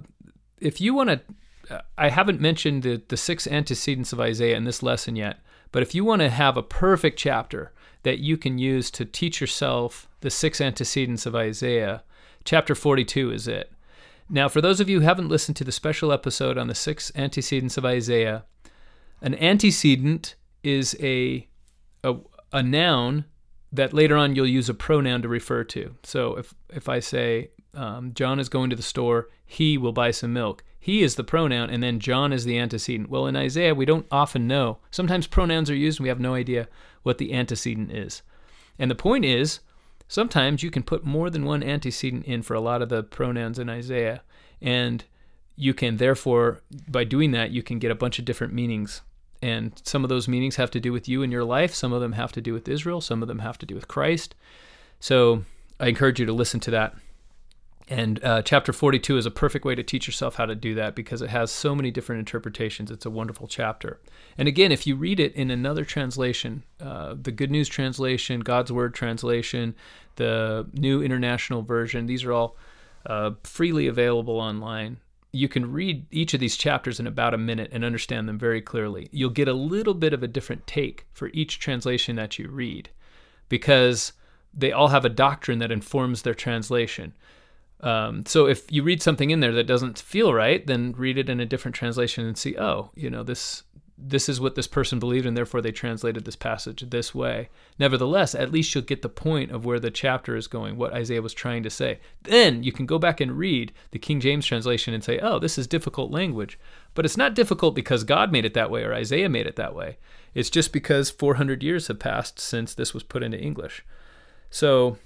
[0.59, 4.81] if you want to, I haven't mentioned the, the six antecedents of Isaiah in this
[4.81, 5.39] lesson yet,
[5.71, 9.39] but if you want to have a perfect chapter that you can use to teach
[9.39, 12.03] yourself the six antecedents of Isaiah,
[12.43, 13.71] chapter 42 is it.
[14.27, 17.11] Now, for those of you who haven't listened to the special episode on the six
[17.15, 18.45] antecedents of Isaiah,
[19.21, 21.47] an antecedent is a,
[22.03, 22.15] a,
[22.51, 23.25] a noun
[23.71, 25.93] that later on you'll use a pronoun to refer to.
[26.03, 30.11] So if, if I say, um, John is going to the store, he will buy
[30.11, 30.63] some milk.
[30.79, 33.09] He is the pronoun, and then John is the antecedent.
[33.09, 34.77] Well, in Isaiah, we don't often know.
[34.91, 36.67] Sometimes pronouns are used, and we have no idea
[37.03, 38.21] what the antecedent is.
[38.77, 39.61] And the point is,
[40.07, 43.57] sometimes you can put more than one antecedent in for a lot of the pronouns
[43.57, 44.21] in Isaiah.
[44.61, 45.03] And
[45.55, 49.01] you can, therefore, by doing that, you can get a bunch of different meanings.
[49.41, 51.73] And some of those meanings have to do with you and your life.
[51.73, 53.01] Some of them have to do with Israel.
[53.01, 54.35] Some of them have to do with Christ.
[54.99, 55.43] So
[55.79, 56.95] I encourage you to listen to that.
[57.87, 60.95] And uh, chapter 42 is a perfect way to teach yourself how to do that
[60.95, 62.89] because it has so many different interpretations.
[62.89, 63.99] It's a wonderful chapter.
[64.37, 68.71] And again, if you read it in another translation, uh, the Good News translation, God's
[68.71, 69.75] Word translation,
[70.15, 72.57] the New International Version, these are all
[73.05, 74.97] uh, freely available online.
[75.31, 78.61] You can read each of these chapters in about a minute and understand them very
[78.61, 79.09] clearly.
[79.11, 82.89] You'll get a little bit of a different take for each translation that you read
[83.47, 84.13] because
[84.53, 87.13] they all have a doctrine that informs their translation.
[87.85, 91.29] Um, so if you read something in there that doesn't feel right, then read it
[91.29, 93.63] in a different translation and see, oh, you know, this
[93.97, 97.47] this is what this person believed, and therefore they translated this passage this way.
[97.79, 101.21] Nevertheless, at least you'll get the point of where the chapter is going, what Isaiah
[101.21, 101.99] was trying to say.
[102.23, 105.57] Then you can go back and read the King James translation and say, oh, this
[105.57, 106.59] is difficult language.
[106.93, 109.73] But it's not difficult because God made it that way or Isaiah made it that
[109.73, 109.97] way.
[110.33, 113.85] It's just because 400 years have passed since this was put into English.
[114.49, 114.97] So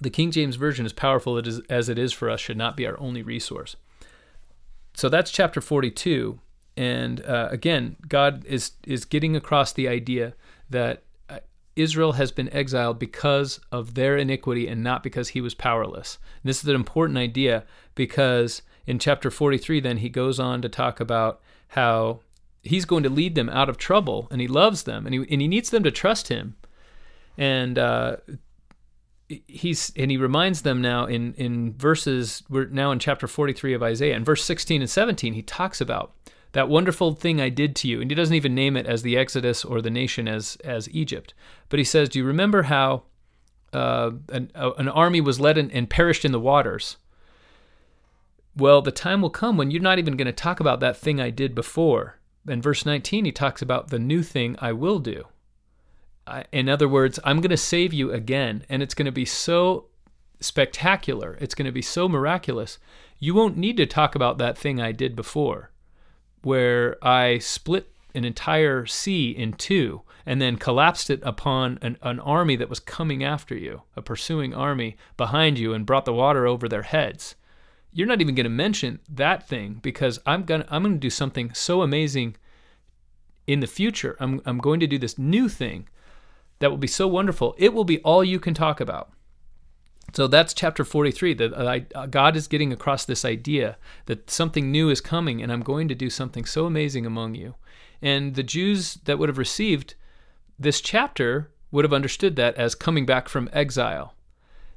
[0.00, 2.98] the King James Version, as powerful as it is for us, should not be our
[3.00, 3.76] only resource.
[4.94, 6.40] So that's chapter 42.
[6.76, 10.34] And uh, again, God is, is getting across the idea
[10.70, 11.38] that uh,
[11.74, 16.18] Israel has been exiled because of their iniquity and not because he was powerless.
[16.42, 20.68] And this is an important idea because in chapter 43, then he goes on to
[20.68, 22.20] talk about how
[22.62, 25.40] he's going to lead them out of trouble and he loves them and he, and
[25.40, 26.56] he needs them to trust him.
[27.36, 28.16] And uh,
[29.46, 33.82] he's and he reminds them now in in verses we're now in chapter 43 of
[33.82, 36.14] Isaiah in verse 16 and 17 he talks about
[36.52, 38.00] that wonderful thing I did to you.
[38.00, 41.34] And he doesn't even name it as the exodus or the nation as as Egypt.
[41.68, 43.02] But he says do you remember how
[43.72, 46.96] uh, an, uh, an army was led in, and perished in the waters?
[48.56, 51.20] Well the time will come when you're not even going to talk about that thing
[51.20, 52.18] I did before.
[52.48, 55.26] In verse 19 he talks about the new thing I will do
[56.52, 59.86] in other words, I'm going to save you again, and it's going to be so
[60.40, 61.36] spectacular.
[61.40, 62.78] It's going to be so miraculous.
[63.18, 65.70] You won't need to talk about that thing I did before,
[66.42, 72.20] where I split an entire sea in two and then collapsed it upon an, an
[72.20, 76.46] army that was coming after you, a pursuing army behind you, and brought the water
[76.46, 77.34] over their heads.
[77.92, 81.00] You're not even going to mention that thing because I'm going to I'm going to
[81.00, 82.36] do something so amazing
[83.46, 84.16] in the future.
[84.20, 85.88] I'm I'm going to do this new thing
[86.58, 87.54] that will be so wonderful.
[87.58, 89.10] It will be all you can talk about.
[90.14, 91.34] So that's chapter 43.
[91.34, 91.52] That
[91.94, 95.88] uh, God is getting across this idea that something new is coming, and I'm going
[95.88, 97.54] to do something so amazing among you.
[98.00, 99.94] And the Jews that would have received
[100.58, 104.14] this chapter would have understood that as coming back from exile.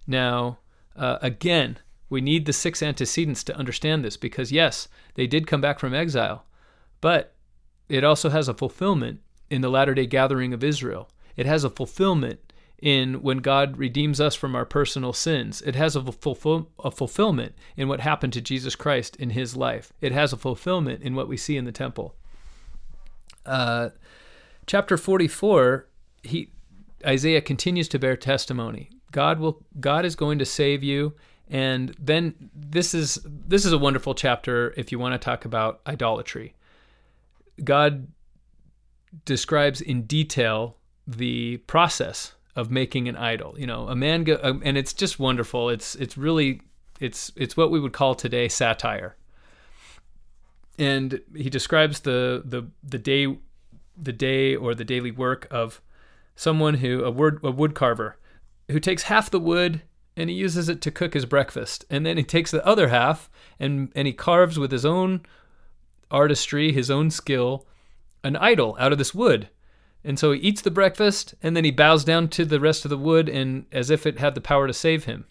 [0.05, 0.59] Now,
[0.95, 1.77] uh, again,
[2.09, 5.93] we need the six antecedents to understand this because, yes, they did come back from
[5.93, 6.45] exile,
[6.99, 7.33] but
[7.87, 11.09] it also has a fulfillment in the latter day gathering of Israel.
[11.35, 15.61] It has a fulfillment in when God redeems us from our personal sins.
[15.61, 19.93] It has a, a fulfillment in what happened to Jesus Christ in his life.
[20.01, 22.15] It has a fulfillment in what we see in the temple.
[23.45, 23.89] Uh,
[24.65, 25.87] chapter 44,
[26.23, 26.51] he,
[27.05, 28.89] Isaiah continues to bear testimony.
[29.11, 31.13] God will God is going to save you
[31.49, 35.81] and then this is this is a wonderful chapter if you want to talk about
[35.85, 36.55] idolatry.
[37.61, 38.07] God
[39.25, 40.77] describes in detail
[41.07, 43.55] the process of making an idol.
[43.57, 45.69] You know, a man go, um, and it's just wonderful.
[45.69, 46.61] It's it's really
[46.99, 49.15] it's it's what we would call today satire.
[50.77, 53.37] And he describes the the the day
[53.97, 55.81] the day or the daily work of
[56.35, 58.17] someone who a wood a wood carver
[58.69, 59.81] who takes half the wood
[60.15, 63.29] and he uses it to cook his breakfast and then he takes the other half
[63.59, 65.21] and and he carves with his own
[66.09, 67.67] artistry his own skill
[68.23, 69.49] an idol out of this wood
[70.03, 72.89] and so he eats the breakfast and then he bows down to the rest of
[72.89, 75.25] the wood and as if it had the power to save him.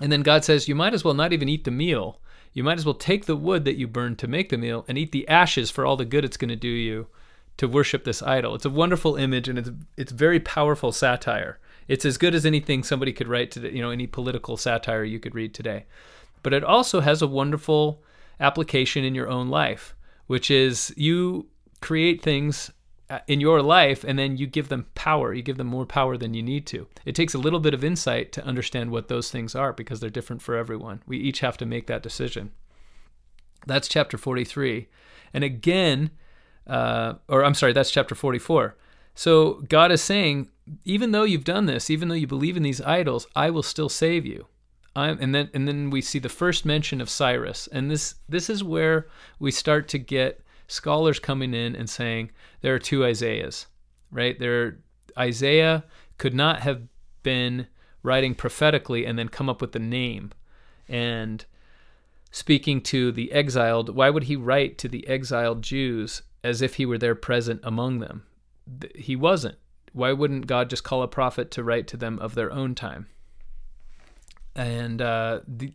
[0.00, 2.20] And then God says, You might as well not even eat the meal.
[2.52, 4.96] You might as well take the wood that you burned to make the meal and
[4.96, 7.08] eat the ashes for all the good it's going to do you
[7.56, 8.54] to worship this idol.
[8.54, 11.58] It's a wonderful image and it's it's very powerful satire.
[11.88, 15.18] It's as good as anything somebody could write today, you know, any political satire you
[15.18, 15.84] could read today.
[16.42, 18.02] But it also has a wonderful
[18.40, 19.94] application in your own life,
[20.26, 21.46] which is you
[21.80, 22.70] create things
[23.26, 25.32] in your life and then you give them power.
[25.32, 26.86] You give them more power than you need to.
[27.04, 30.10] It takes a little bit of insight to understand what those things are because they're
[30.10, 31.02] different for everyone.
[31.06, 32.52] We each have to make that decision.
[33.66, 34.88] That's chapter 43.
[35.32, 36.10] And again,
[36.66, 38.76] uh, or I'm sorry, that's chapter 44.
[39.14, 40.48] So God is saying,
[40.84, 43.88] even though you've done this, even though you believe in these idols, I will still
[43.88, 44.46] save you.
[44.96, 48.48] I'm, and then and then we see the first mention of Cyrus, and this this
[48.48, 49.08] is where
[49.40, 53.66] we start to get scholars coming in and saying there are two Isaiahs,
[54.10, 54.38] right?
[54.38, 54.78] There
[55.18, 55.84] Isaiah
[56.18, 56.82] could not have
[57.22, 57.66] been
[58.02, 60.32] writing prophetically and then come up with the name,
[60.88, 61.44] and
[62.30, 63.94] speaking to the exiled.
[63.94, 68.00] Why would he write to the exiled Jews as if he were there present among
[68.00, 68.24] them?
[68.94, 69.56] He wasn't.
[69.92, 73.06] Why wouldn't God just call a prophet to write to them of their own time?
[74.56, 75.72] And uh, the,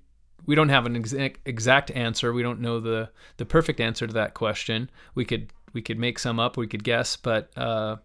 [0.49, 2.33] we don't have an exact, exact answer.
[2.33, 4.89] We don't know the the perfect answer to that question.
[5.13, 6.57] We could we could make some up.
[6.57, 7.97] We could guess, but uh,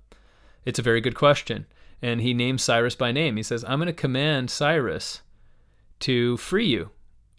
[0.67, 1.65] it's a very good question.
[2.03, 3.39] And he names Cyrus by name.
[3.39, 5.23] He says, "I'm going to command Cyrus
[6.01, 6.91] to free you.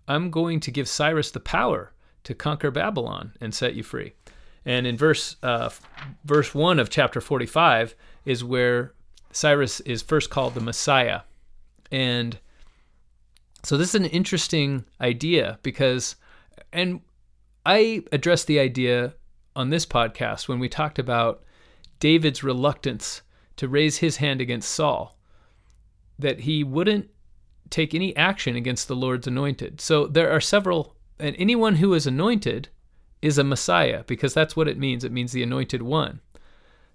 [0.08, 1.94] I'm going to give Cyrus the power
[2.24, 4.14] to conquer Babylon and set you free."
[4.66, 5.70] And in verse uh,
[6.24, 7.94] verse one of chapter 45
[8.26, 8.96] is where
[9.32, 11.22] Cyrus is first called the Messiah,
[11.92, 12.40] and
[13.66, 16.16] so this is an interesting idea because,
[16.72, 17.02] and
[17.66, 19.16] I addressed the idea
[19.56, 21.44] on this podcast when we talked about
[22.00, 23.22] David's reluctance
[23.58, 25.18] to raise his hand against Saul,
[26.20, 27.10] that he wouldn't
[27.70, 29.82] take any action against the Lord's anointed.
[29.82, 32.70] So there are several, and anyone who is anointed
[33.22, 35.04] is a Messiah because that's what it means.
[35.04, 36.20] It means the anointed one.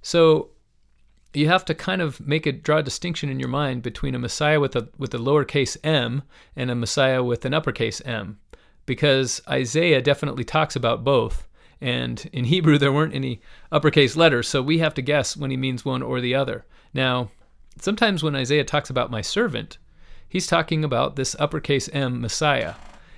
[0.02, 0.50] So
[1.32, 4.18] you have to kind of make a draw a distinction in your mind between a
[4.18, 6.22] Messiah with a with a lowercase m
[6.56, 8.38] and a Messiah with an uppercase m,
[8.86, 11.46] because Isaiah definitely talks about both.
[11.80, 15.56] And in Hebrew, there weren't any uppercase letters, so we have to guess when he
[15.56, 16.64] means one or the other.
[16.92, 17.30] Now,
[17.80, 19.78] sometimes when Isaiah talks about my servant,
[20.28, 22.74] he's talking about this uppercase M Messiah.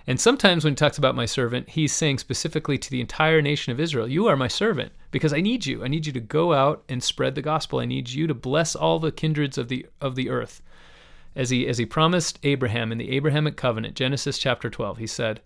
[0.06, 3.72] And sometimes when he talks about my servant, he's saying specifically to the entire nation
[3.72, 5.84] of Israel, You are my servant, because I need you.
[5.84, 7.78] I need you to go out and spread the gospel.
[7.78, 10.60] I need you to bless all the kindreds of the of the earth.
[11.36, 15.40] As he as he promised Abraham in the Abrahamic covenant, Genesis chapter 12, he said,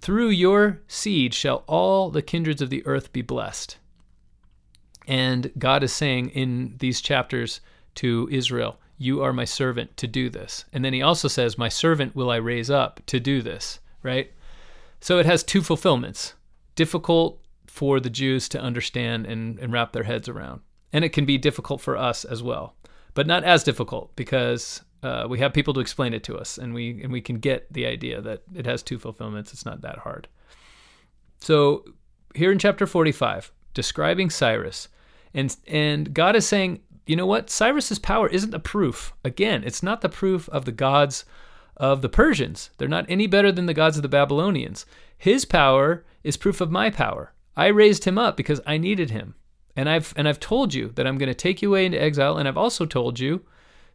[0.00, 3.78] Through your seed shall all the kindreds of the earth be blessed.
[5.06, 7.60] And God is saying in these chapters
[7.94, 10.64] to Israel, you are my servant to do this.
[10.72, 14.32] And then he also says, My servant will I raise up to do this, right?
[15.00, 16.34] So it has two fulfillments
[16.74, 20.60] difficult for the Jews to understand and, and wrap their heads around.
[20.92, 22.74] And it can be difficult for us as well,
[23.14, 26.74] but not as difficult because uh, we have people to explain it to us and
[26.74, 29.52] we, and we can get the idea that it has two fulfillments.
[29.52, 30.26] It's not that hard.
[31.40, 31.84] So
[32.34, 34.88] here in chapter 45, describing Cyrus,
[35.34, 37.50] and, and God is saying, you know what?
[37.50, 39.14] Cyrus's power isn't the proof.
[39.24, 41.24] Again, it's not the proof of the gods
[41.76, 42.70] of the Persians.
[42.76, 44.84] They're not any better than the gods of the Babylonians.
[45.16, 47.32] His power is proof of my power.
[47.56, 49.34] I raised him up because I needed him.
[49.74, 52.36] And I've and I've told you that I'm going to take you away into exile
[52.36, 53.42] and I've also told you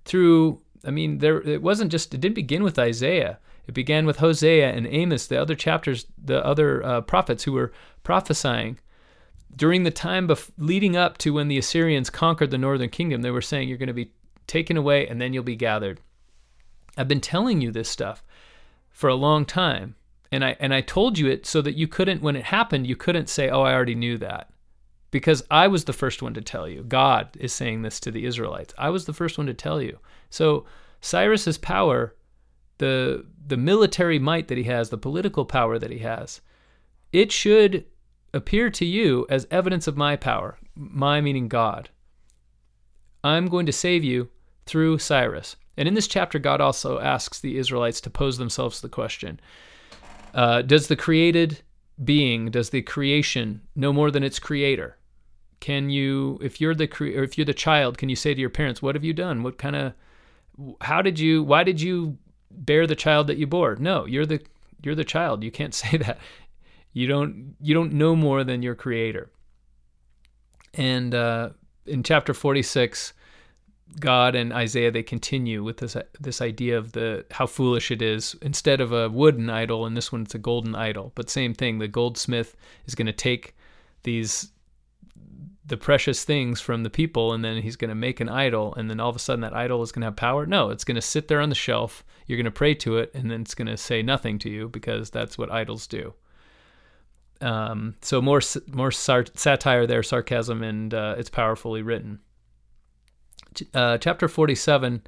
[0.06, 3.40] through I mean there it wasn't just it didn't begin with Isaiah.
[3.68, 7.72] It began with Hosea and Amos, the other chapters, the other uh, prophets who were
[8.04, 8.80] prophesying
[9.56, 13.32] during the time bef- leading up to when the Assyrians conquered the northern kingdom, they
[13.32, 14.12] were saying you're going to be
[14.48, 16.00] taken away and then you'll be gathered.
[16.98, 18.24] I've been telling you this stuff
[18.92, 19.96] for a long time.
[20.32, 22.96] And I and I told you it so that you couldn't when it happened, you
[22.96, 24.50] couldn't say, "Oh, I already knew that."
[25.12, 26.84] Because I was the first one to tell you.
[26.84, 28.74] God is saying this to the Israelites.
[28.76, 30.00] I was the first one to tell you.
[30.32, 30.66] So
[31.02, 32.16] Cyrus's power,
[32.80, 36.42] the the military might that he has, the political power that he has,
[37.12, 37.86] it should
[38.34, 41.90] appear to you as evidence of my power, my meaning God.
[43.24, 44.30] I'm going to save you
[44.66, 45.56] through Cyrus.
[45.78, 49.40] And in this chapter, God also asks the Israelites to pose themselves the question
[50.34, 51.62] uh, Does the created
[52.04, 54.98] being, does the creation know more than its creator?
[55.60, 58.42] Can you, if you're the cre- or if you're the child, can you say to
[58.42, 59.44] your parents, "What have you done?
[59.44, 59.94] What kind of,
[60.82, 62.18] how did you, why did you
[62.52, 64.42] bear the child that you bore?" No, you're the
[64.84, 65.44] you're the child.
[65.44, 66.20] You can't say that.
[66.94, 69.30] You don't you don't know more than your creator.
[70.76, 71.50] And uh,
[71.86, 73.14] in chapter 46,
[74.00, 78.36] God and Isaiah they continue with this this idea of the how foolish it is.
[78.42, 81.80] Instead of a wooden idol and this one it's a golden idol but same thing
[81.80, 83.56] the goldsmith is going to take
[84.04, 84.50] these
[85.66, 88.90] the precious things from the people and then he's going to make an idol and
[88.90, 90.46] then all of a sudden that idol is going to have power?
[90.46, 93.12] No it's going to sit there on the shelf you're going to pray to it
[93.14, 96.14] and then it's going to say nothing to you because that's what idols do
[97.44, 98.42] um, so more
[98.72, 102.20] more satire there sarcasm and uh, it's powerfully written.
[103.74, 105.04] Uh, chapter 47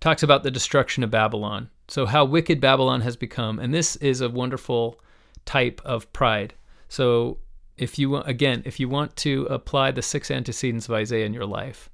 [0.00, 1.68] talks about the destruction of babylon.
[1.88, 5.00] So how wicked babylon has become and this is a wonderful
[5.44, 6.54] type of pride.
[6.88, 7.38] So
[7.76, 11.46] if you again if you want to apply the six antecedents of isaiah in your
[11.46, 11.90] life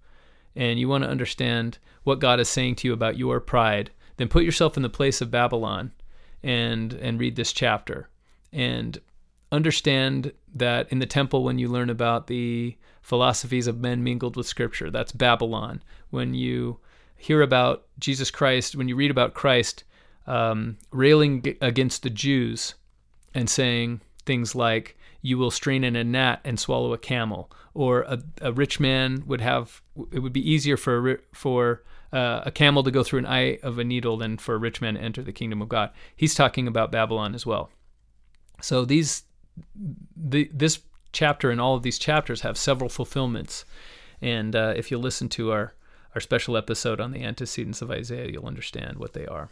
[0.54, 4.26] and you want to understand what god is saying to you about your pride then
[4.26, 5.92] put yourself in the place of babylon
[6.42, 8.08] and and read this chapter.
[8.52, 8.98] And
[9.50, 14.46] understand that in the temple when you learn about the philosophies of men mingled with
[14.46, 16.78] scripture that's babylon when you
[17.16, 19.84] hear about jesus christ when you read about christ
[20.26, 22.74] um, railing against the jews
[23.34, 28.02] and saying things like you will strain in a gnat and swallow a camel, or
[28.02, 29.82] a, a rich man would have
[30.12, 31.82] it would be easier for a, for
[32.12, 34.80] uh, a camel to go through an eye of a needle than for a rich
[34.80, 35.90] man to enter the kingdom of God.
[36.16, 37.70] He's talking about Babylon as well.
[38.60, 39.24] So these
[40.16, 40.80] the this
[41.12, 43.64] chapter and all of these chapters have several fulfillments,
[44.20, 45.74] and uh, if you listen to our
[46.14, 49.50] our special episode on the antecedents of Isaiah, you'll understand what they are.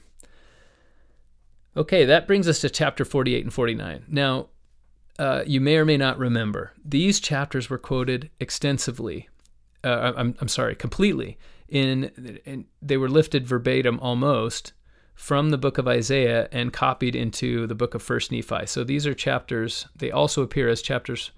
[1.77, 4.05] Okay, that brings us to chapter 48 and 49.
[4.09, 4.49] Now,
[5.19, 9.29] uh, you may or may not remember, these chapters were quoted extensively.
[9.85, 11.39] Uh, I'm, I'm sorry, completely.
[11.69, 14.73] In, in they were lifted verbatim almost
[15.17, 18.67] from the book of Isaiah and copied into the book of First Nephi.
[18.67, 19.87] So these are chapters.
[19.97, 21.33] They also appear as chapters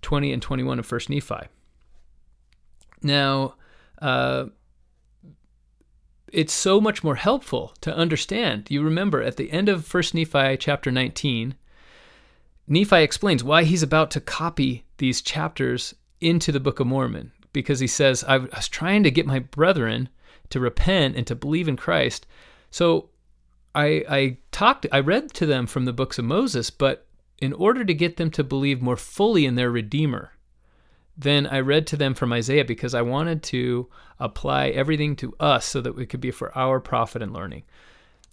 [0.00, 1.48] 20 and 21 of First Nephi.
[3.02, 3.56] Now,
[4.00, 4.46] uh,
[6.32, 8.70] it's so much more helpful to understand.
[8.70, 11.54] You remember at the end of First Nephi chapter 19
[12.70, 17.80] Nephi explains why he's about to copy these chapters into the Book of Mormon because
[17.80, 20.10] he says, I was trying to get my brethren
[20.50, 22.26] to repent and to believe in Christ.
[22.70, 23.10] So
[23.74, 27.06] I, I talked, I read to them from the books of Moses, but
[27.38, 30.32] in order to get them to believe more fully in their Redeemer,
[31.16, 33.88] then I read to them from Isaiah because I wanted to
[34.20, 37.64] apply everything to us so that it could be for our profit and learning.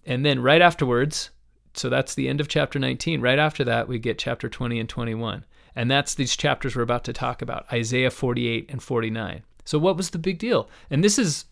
[0.04, 1.30] And then right afterwards,
[1.74, 3.20] so that's the end of chapter 19.
[3.20, 5.44] Right after that, we get chapter 20 and 21.
[5.74, 9.42] And that's these chapters we're about to talk about Isaiah 48 and 49.
[9.64, 10.68] So, what was the big deal?
[10.90, 11.44] And this is.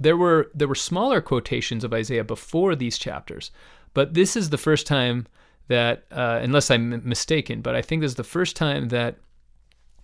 [0.00, 3.50] There were there were smaller quotations of Isaiah before these chapters,
[3.92, 5.26] but this is the first time
[5.68, 9.18] that, uh, unless I'm mistaken, but I think this is the first time that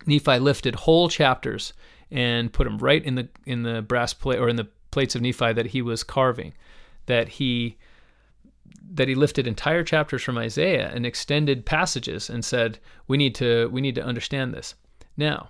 [0.05, 1.73] Nephi lifted whole chapters
[2.11, 5.21] and put them right in the in the brass plate or in the plates of
[5.21, 6.53] Nephi that he was carving,
[7.07, 7.77] that he
[8.89, 13.67] that he lifted entire chapters from Isaiah and extended passages and said, "We need to
[13.71, 14.75] we need to understand this."
[15.17, 15.49] Now,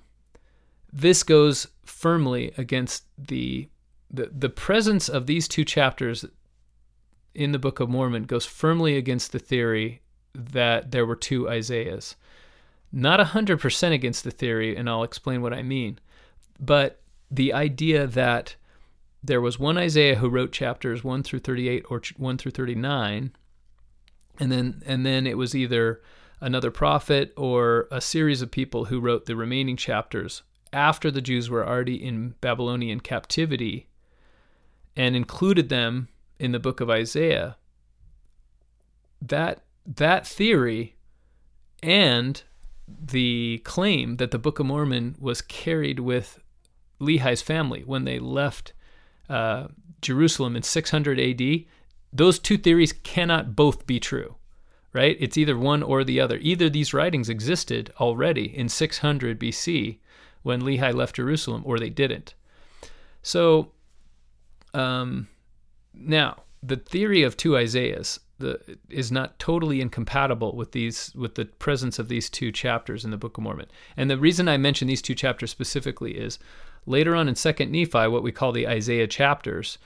[0.91, 3.67] this goes firmly against the
[4.09, 6.25] the, the presence of these two chapters
[7.33, 10.01] in the Book of Mormon goes firmly against the theory
[10.33, 12.15] that there were two Isaiahs.
[12.91, 15.99] Not 100% against the theory, and I'll explain what I mean,
[16.59, 18.55] but the idea that
[19.23, 23.31] there was one Isaiah who wrote chapters 1 through 38 or 1 through 39
[24.39, 26.01] and then and then it was either
[26.39, 31.49] another prophet or a series of people who wrote the remaining chapters after the Jews
[31.49, 33.86] were already in Babylonian captivity
[34.97, 37.55] and included them in the book of Isaiah
[39.21, 40.95] that that theory
[41.81, 42.43] and
[42.87, 46.39] the claim that the Book of Mormon was carried with
[46.99, 48.73] Lehi's family when they left
[49.29, 49.67] uh,
[50.01, 51.65] Jerusalem in 600 AD,
[52.13, 54.35] those two theories cannot both be true,
[54.93, 55.17] right?
[55.19, 56.37] It's either one or the other.
[56.37, 59.97] Either these writings existed already in 600 BC
[60.43, 62.33] when Lehi left Jerusalem, or they didn't.
[63.21, 63.71] So,
[64.77, 65.27] um,
[65.93, 71.45] now the theory of two Isaiahs the, is not totally incompatible with these with the
[71.45, 73.67] presence of these two chapters in the Book of Mormon.
[73.95, 76.37] And the reason I mention these two chapters specifically is
[76.85, 79.77] later on in Second Nephi, what we call the Isaiah chapters.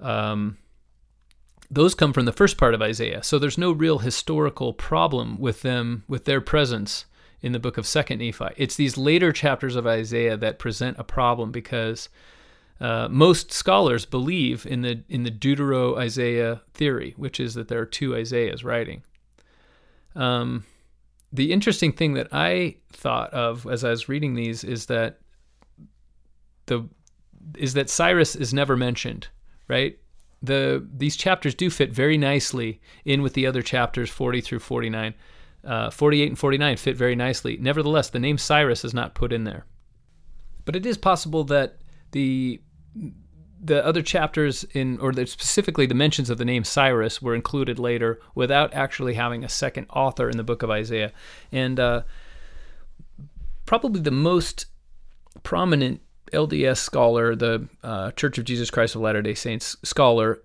[0.00, 0.56] Um,
[1.70, 5.62] those come from the first part of Isaiah, so there's no real historical problem with
[5.62, 7.04] them with their presence
[7.42, 8.48] in the book of Second Nephi.
[8.56, 12.08] It's these later chapters of Isaiah that present a problem because
[12.80, 17.80] uh, most scholars believe in the in the Deutero Isaiah theory, which is that there
[17.80, 19.02] are two Isaiahs writing.
[20.16, 20.64] Um,
[21.32, 25.20] the interesting thing that I thought of as I was reading these is that
[26.66, 26.88] the
[27.58, 29.28] is that Cyrus is never mentioned,
[29.68, 29.98] right?
[30.42, 35.14] The these chapters do fit very nicely in with the other chapters 40 through 49.
[35.62, 37.58] Uh, 48 and 49 fit very nicely.
[37.60, 39.66] Nevertheless, the name Cyrus is not put in there.
[40.64, 41.76] But it is possible that
[42.12, 42.62] the
[43.62, 47.78] the other chapters in, or the, specifically the mentions of the name Cyrus, were included
[47.78, 51.12] later without actually having a second author in the book of Isaiah.
[51.52, 52.02] And uh,
[53.66, 54.66] probably the most
[55.42, 56.00] prominent
[56.32, 60.42] LDS scholar, the uh, Church of Jesus Christ of Latter day Saints scholar,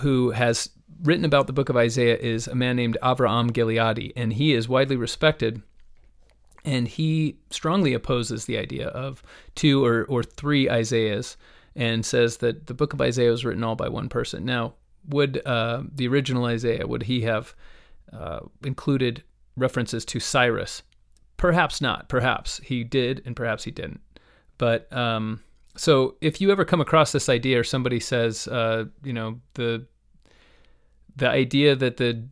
[0.00, 0.70] who has
[1.02, 4.68] written about the book of Isaiah is a man named Avraham Gileadi, and he is
[4.68, 5.62] widely respected.
[6.64, 9.22] And he strongly opposes the idea of
[9.54, 11.36] two or, or three Isaiahs
[11.74, 14.44] and says that the book of Isaiah was written all by one person.
[14.44, 14.74] Now,
[15.08, 17.54] would uh, the original Isaiah, would he have
[18.12, 19.22] uh, included
[19.56, 20.82] references to Cyrus?
[21.36, 22.08] Perhaps not.
[22.08, 24.00] Perhaps he did, and perhaps he didn't.
[24.58, 25.42] But um,
[25.76, 29.86] so if you ever come across this idea, or somebody says, uh, you know, the
[31.16, 32.26] the idea that the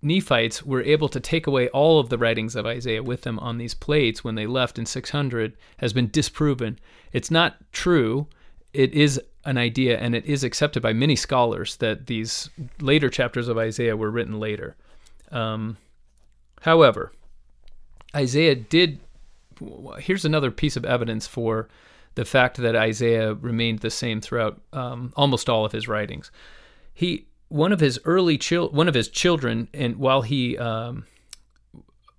[0.00, 3.58] Nephites were able to take away all of the writings of Isaiah with them on
[3.58, 6.78] these plates when they left in 600 has been disproven.
[7.12, 8.28] It's not true.
[8.72, 13.48] It is an idea, and it is accepted by many scholars that these later chapters
[13.48, 14.76] of Isaiah were written later.
[15.32, 15.78] Um,
[16.60, 17.12] however,
[18.14, 19.00] Isaiah did.
[19.98, 21.68] Here's another piece of evidence for
[22.14, 26.30] the fact that Isaiah remained the same throughout um, almost all of his writings.
[26.94, 31.04] He one of his early chil- one of his children, and while he um,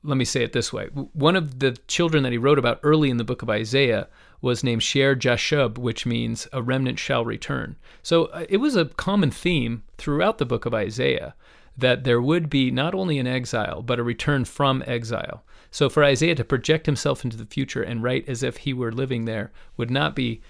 [0.04, 3.10] let me say it this way, one of the children that he wrote about early
[3.10, 4.08] in the book of Isaiah
[4.42, 7.76] was named Shear Jashub, which means a remnant shall return.
[8.02, 11.36] So uh, it was a common theme throughout the book of Isaiah
[11.78, 15.44] that there would be not only an exile, but a return from exile.
[15.72, 18.92] So for Isaiah to project himself into the future and write as if he were
[18.92, 20.42] living there would not be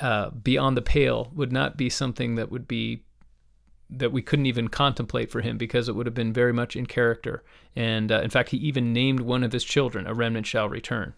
[0.00, 3.02] uh, beyond the pale, would not be something that would be
[3.90, 6.86] that we couldn't even contemplate for him because it would have been very much in
[6.86, 7.42] character.
[7.74, 11.14] And uh, in fact, he even named one of his children, A Remnant Shall Return.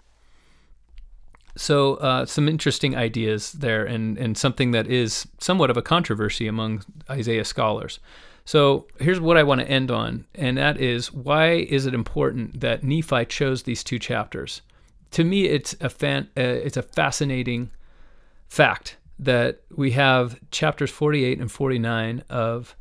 [1.57, 6.47] So, uh, some interesting ideas there, and, and something that is somewhat of a controversy
[6.47, 7.99] among Isaiah scholars.
[8.45, 12.61] So, here's what I want to end on, and that is why is it important
[12.61, 14.63] that Nephi chose these two chapters?
[15.13, 17.73] To me, it's a fan, uh, it's a fascinating
[18.49, 22.75] fact that we have chapters 48 and 49 of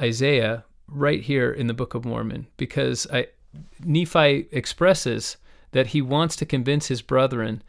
[0.00, 3.28] Isaiah right here in the Book of Mormon because I,
[3.84, 5.36] Nephi expresses
[5.70, 7.62] that he wants to convince his brethren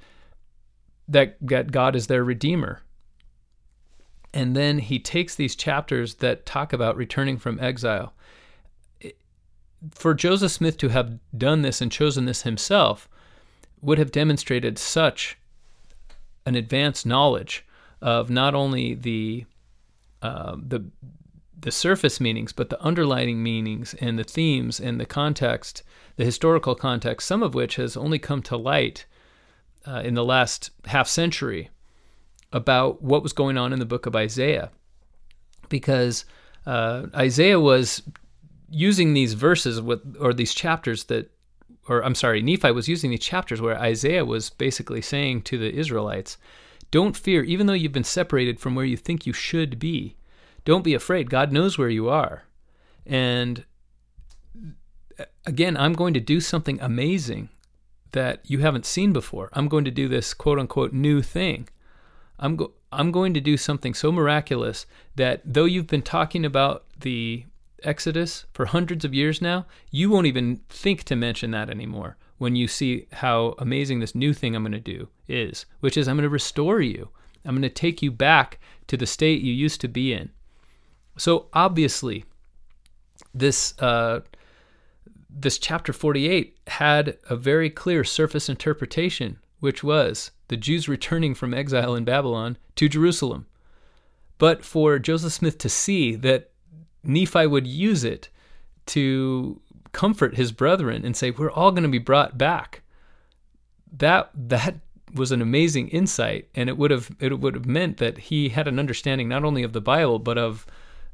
[1.07, 2.81] that, that God is their redeemer.
[4.33, 8.13] And then he takes these chapters that talk about returning from exile.
[9.91, 13.07] For Joseph Smith to have done this and chosen this himself
[13.79, 15.37] would have demonstrated such
[16.47, 17.63] an advanced knowledge
[18.01, 19.45] of not only the
[20.21, 20.85] uh, the
[21.59, 25.83] the surface meanings, but the underlying meanings and the themes and the context,
[26.15, 29.05] the historical context, some of which has only come to light
[29.87, 31.69] uh, in the last half century
[32.53, 34.69] about what was going on in the book of Isaiah.
[35.67, 36.25] Because
[36.65, 38.03] uh, Isaiah was
[38.69, 41.31] using these verses with, or these chapters that,
[41.89, 45.73] or I'm sorry, Nephi was using these chapters where Isaiah was basically saying to the
[45.73, 46.37] Israelites,
[46.91, 50.15] don't fear, even though you've been separated from where you think you should be.
[50.65, 51.29] Don't be afraid.
[51.29, 52.43] God knows where you are.
[53.05, 53.65] And
[55.45, 57.49] again, I'm going to do something amazing
[58.11, 59.49] that you haven't seen before.
[59.53, 61.69] I'm going to do this quote unquote new thing.
[62.39, 64.85] I'm go- I'm going to do something so miraculous
[65.15, 67.45] that though you've been talking about the
[67.83, 72.55] Exodus for hundreds of years now, you won't even think to mention that anymore when
[72.55, 76.17] you see how amazing this new thing I'm going to do is, which is I'm
[76.17, 77.09] going to restore you.
[77.45, 80.29] I'm going to take you back to the state you used to be in.
[81.17, 82.25] So obviously,
[83.33, 84.21] this uh,
[85.29, 91.53] this chapter 48 had a very clear surface interpretation, which was the Jews returning from
[91.53, 93.45] exile in Babylon to Jerusalem.
[94.37, 96.51] But for Joseph Smith to see that
[97.03, 98.29] Nephi would use it
[98.87, 99.59] to
[99.97, 102.83] comfort his brethren and say, We're all going to be brought back.
[103.91, 104.75] That that
[105.11, 108.67] was an amazing insight, and it would have it would have meant that he had
[108.67, 110.67] an understanding not only of the Bible but of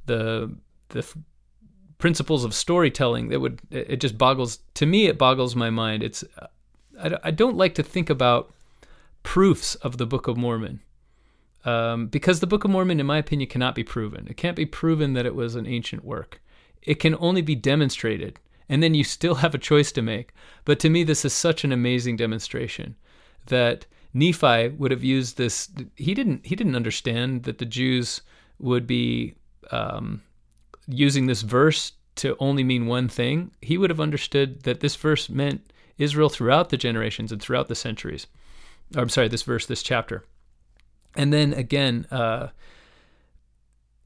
[0.05, 0.53] the
[0.89, 1.07] the
[1.97, 6.03] principles of storytelling that would it just boggles to me it boggles my mind.
[6.03, 6.23] It's
[7.01, 8.53] i, I don't like to think about
[9.23, 10.81] proofs of the book of mormon
[11.63, 14.27] um, because the book of mormon in my opinion cannot be proven.
[14.29, 16.41] It can't be proven that it was an ancient work.
[16.81, 18.39] It can only be demonstrated
[18.73, 20.33] and then you still have a choice to make.
[20.65, 22.95] But to me, this is such an amazing demonstration
[23.45, 25.69] that Nephi would have used this.
[25.95, 26.43] He didn't.
[26.43, 28.23] He didn't understand that the Jews
[28.57, 29.35] would be
[29.69, 30.23] um,
[30.87, 33.51] using this verse to only mean one thing.
[33.61, 37.75] He would have understood that this verse meant Israel throughout the generations and throughout the
[37.75, 38.25] centuries.
[38.95, 40.25] Or, I'm sorry, this verse, this chapter.
[41.15, 42.47] And then again, uh,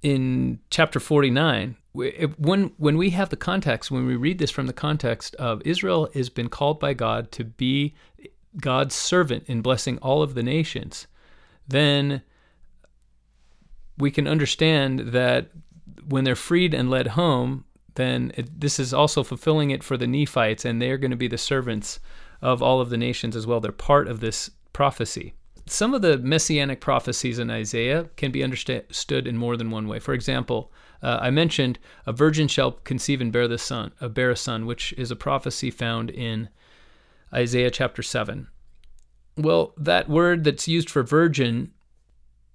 [0.01, 1.75] in chapter 49,
[2.37, 6.09] when when we have the context, when we read this from the context of Israel
[6.13, 7.95] has been called by God to be
[8.59, 11.07] God's servant in blessing all of the nations,
[11.67, 12.21] then
[13.97, 15.49] we can understand that
[16.07, 20.07] when they're freed and led home, then it, this is also fulfilling it for the
[20.07, 21.99] Nephites, and they're going to be the servants
[22.41, 23.59] of all of the nations as well.
[23.59, 25.33] They're part of this prophecy.
[25.69, 29.99] Some of the messianic prophecies in Isaiah can be understood in more than one way.
[29.99, 34.31] For example, uh, I mentioned a virgin shall conceive and bear the son, a bear
[34.31, 36.49] a son, which is a prophecy found in
[37.33, 38.47] Isaiah chapter seven.
[39.35, 41.71] Well, that word that's used for virgin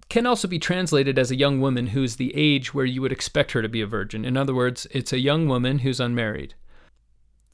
[0.09, 3.53] can also be translated as a young woman who's the age where you would expect
[3.53, 4.25] her to be a virgin.
[4.25, 6.55] In other words, it's a young woman who's unmarried.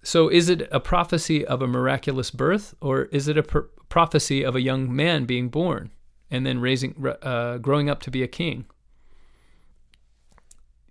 [0.02, 4.42] So, is it a prophecy of a miraculous birth, or is it a pr- prophecy
[4.42, 5.90] of a young man being born
[6.30, 8.66] and then raising, uh, growing up to be a king?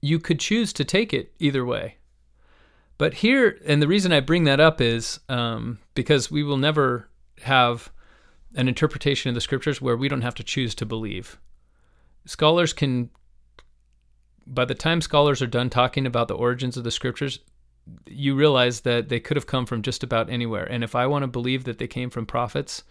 [0.01, 1.97] You could choose to take it either way.
[2.97, 7.08] But here, and the reason I bring that up is um, because we will never
[7.43, 7.91] have
[8.55, 11.38] an interpretation of the scriptures where we don't have to choose to believe.
[12.26, 13.10] Scholars can,
[14.45, 17.39] by the time scholars are done talking about the origins of the scriptures,
[18.06, 20.66] you realize that they could have come from just about anywhere.
[20.66, 22.84] And if I want to believe that they came from prophets,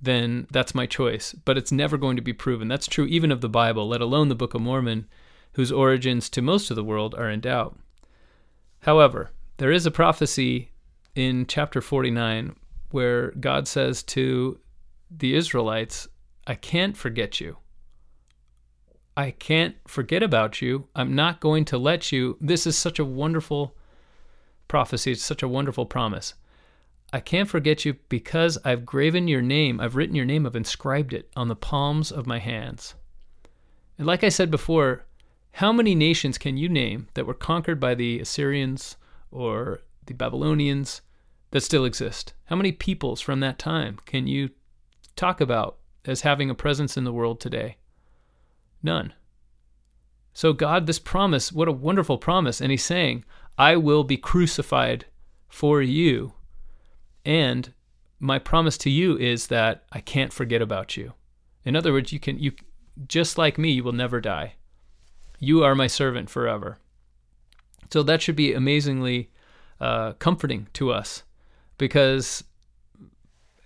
[0.00, 1.32] then that's my choice.
[1.32, 2.68] But it's never going to be proven.
[2.68, 5.06] That's true even of the Bible, let alone the Book of Mormon,
[5.52, 7.78] whose origins to most of the world are in doubt.
[8.80, 10.70] However, there is a prophecy
[11.14, 12.56] in chapter 49
[12.90, 14.58] where God says to
[15.10, 16.08] the Israelites,
[16.46, 17.58] I can't forget you.
[19.16, 20.88] I can't forget about you.
[20.94, 22.38] I'm not going to let you.
[22.40, 23.76] This is such a wonderful
[24.70, 25.12] prophecy.
[25.12, 26.32] It's such a wonderful promise.
[27.12, 31.12] I can't forget you because I've graven your name, I've written your name, I've inscribed
[31.12, 32.94] it on the palms of my hands.
[33.98, 35.04] And like I said before,
[35.54, 38.96] how many nations can you name that were conquered by the Assyrians
[39.32, 41.02] or the Babylonians
[41.50, 42.32] that still exist?
[42.44, 44.50] How many peoples from that time can you
[45.16, 47.76] talk about as having a presence in the world today?
[48.84, 49.12] None.
[50.32, 52.60] So, God, this promise, what a wonderful promise.
[52.60, 53.24] And He's saying,
[53.58, 55.06] I will be crucified
[55.48, 56.32] for you.
[57.24, 57.72] And
[58.18, 61.14] my promise to you is that I can't forget about you.
[61.64, 62.52] In other words, you can you
[63.06, 64.54] just like me, you will never die.
[65.38, 66.78] You are my servant forever.
[67.90, 69.30] So that should be amazingly
[69.80, 71.22] uh, comforting to us,
[71.78, 72.44] because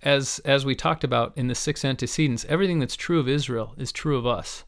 [0.01, 3.91] as as we talked about in the six antecedents, everything that's true of Israel is
[3.91, 4.63] true of us.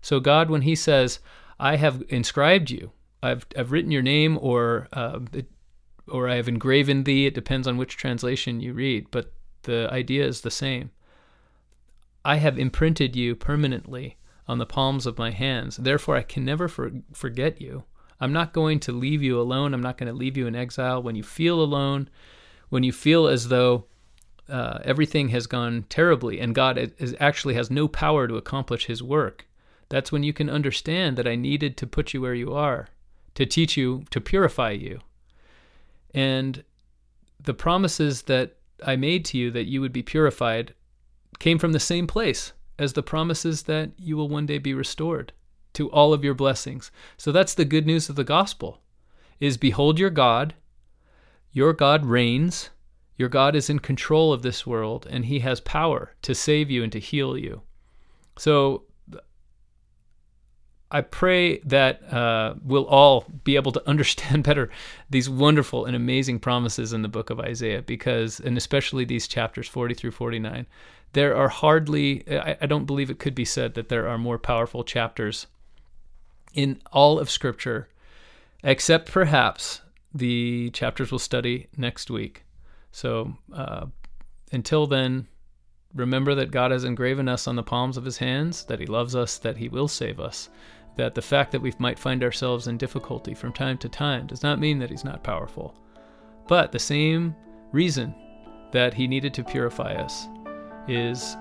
[0.00, 1.20] So God, when He says,
[1.60, 2.90] "I have inscribed you,"
[3.22, 5.46] I've I've written your name or uh, it,
[6.08, 7.26] or I have engraven thee.
[7.26, 10.90] It depends on which translation you read, but the idea is the same.
[12.24, 14.16] I have imprinted you permanently
[14.48, 15.76] on the palms of my hands.
[15.76, 17.84] Therefore, I can never for, forget you.
[18.20, 19.74] I'm not going to leave you alone.
[19.74, 21.02] I'm not going to leave you in exile.
[21.02, 22.08] When you feel alone,
[22.68, 23.86] when you feel as though
[24.48, 29.02] uh, everything has gone terribly and God is, actually has no power to accomplish his
[29.02, 29.48] work,
[29.88, 32.88] that's when you can understand that I needed to put you where you are
[33.34, 35.00] to teach you, to purify you.
[36.14, 36.64] And
[37.40, 40.74] the promises that I made to you that you would be purified
[41.38, 45.32] came from the same place as the promises that you will one day be restored
[45.74, 46.90] to all of your blessings.
[47.16, 48.80] So that's the good news of the gospel
[49.40, 50.54] is behold your God,
[51.52, 52.70] your God reigns,
[53.16, 56.82] your God is in control of this world and he has power to save you
[56.82, 57.62] and to heal you.
[58.36, 58.84] So
[60.94, 64.70] I pray that uh, we'll all be able to understand better
[65.08, 69.66] these wonderful and amazing promises in the book of Isaiah, because, and especially these chapters
[69.66, 70.66] 40 through 49,
[71.14, 74.38] there are hardly, I, I don't believe it could be said that there are more
[74.38, 75.46] powerful chapters
[76.52, 77.88] in all of Scripture,
[78.62, 79.80] except perhaps
[80.14, 82.44] the chapters we'll study next week.
[82.90, 83.86] So uh,
[84.52, 85.26] until then,
[85.94, 89.16] remember that God has engraven us on the palms of his hands, that he loves
[89.16, 90.50] us, that he will save us
[90.96, 94.42] that the fact that we might find ourselves in difficulty from time to time does
[94.42, 95.74] not mean that he's not powerful.
[96.48, 97.34] But the same
[97.72, 98.14] reason
[98.72, 100.28] that he needed to purify us
[100.88, 101.36] is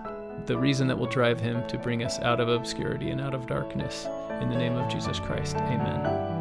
[0.46, 3.48] the reason that will drive him to bring us out of obscurity and out of
[3.48, 4.08] darkness.
[4.42, 6.41] In the name of Jesus Christ, amen.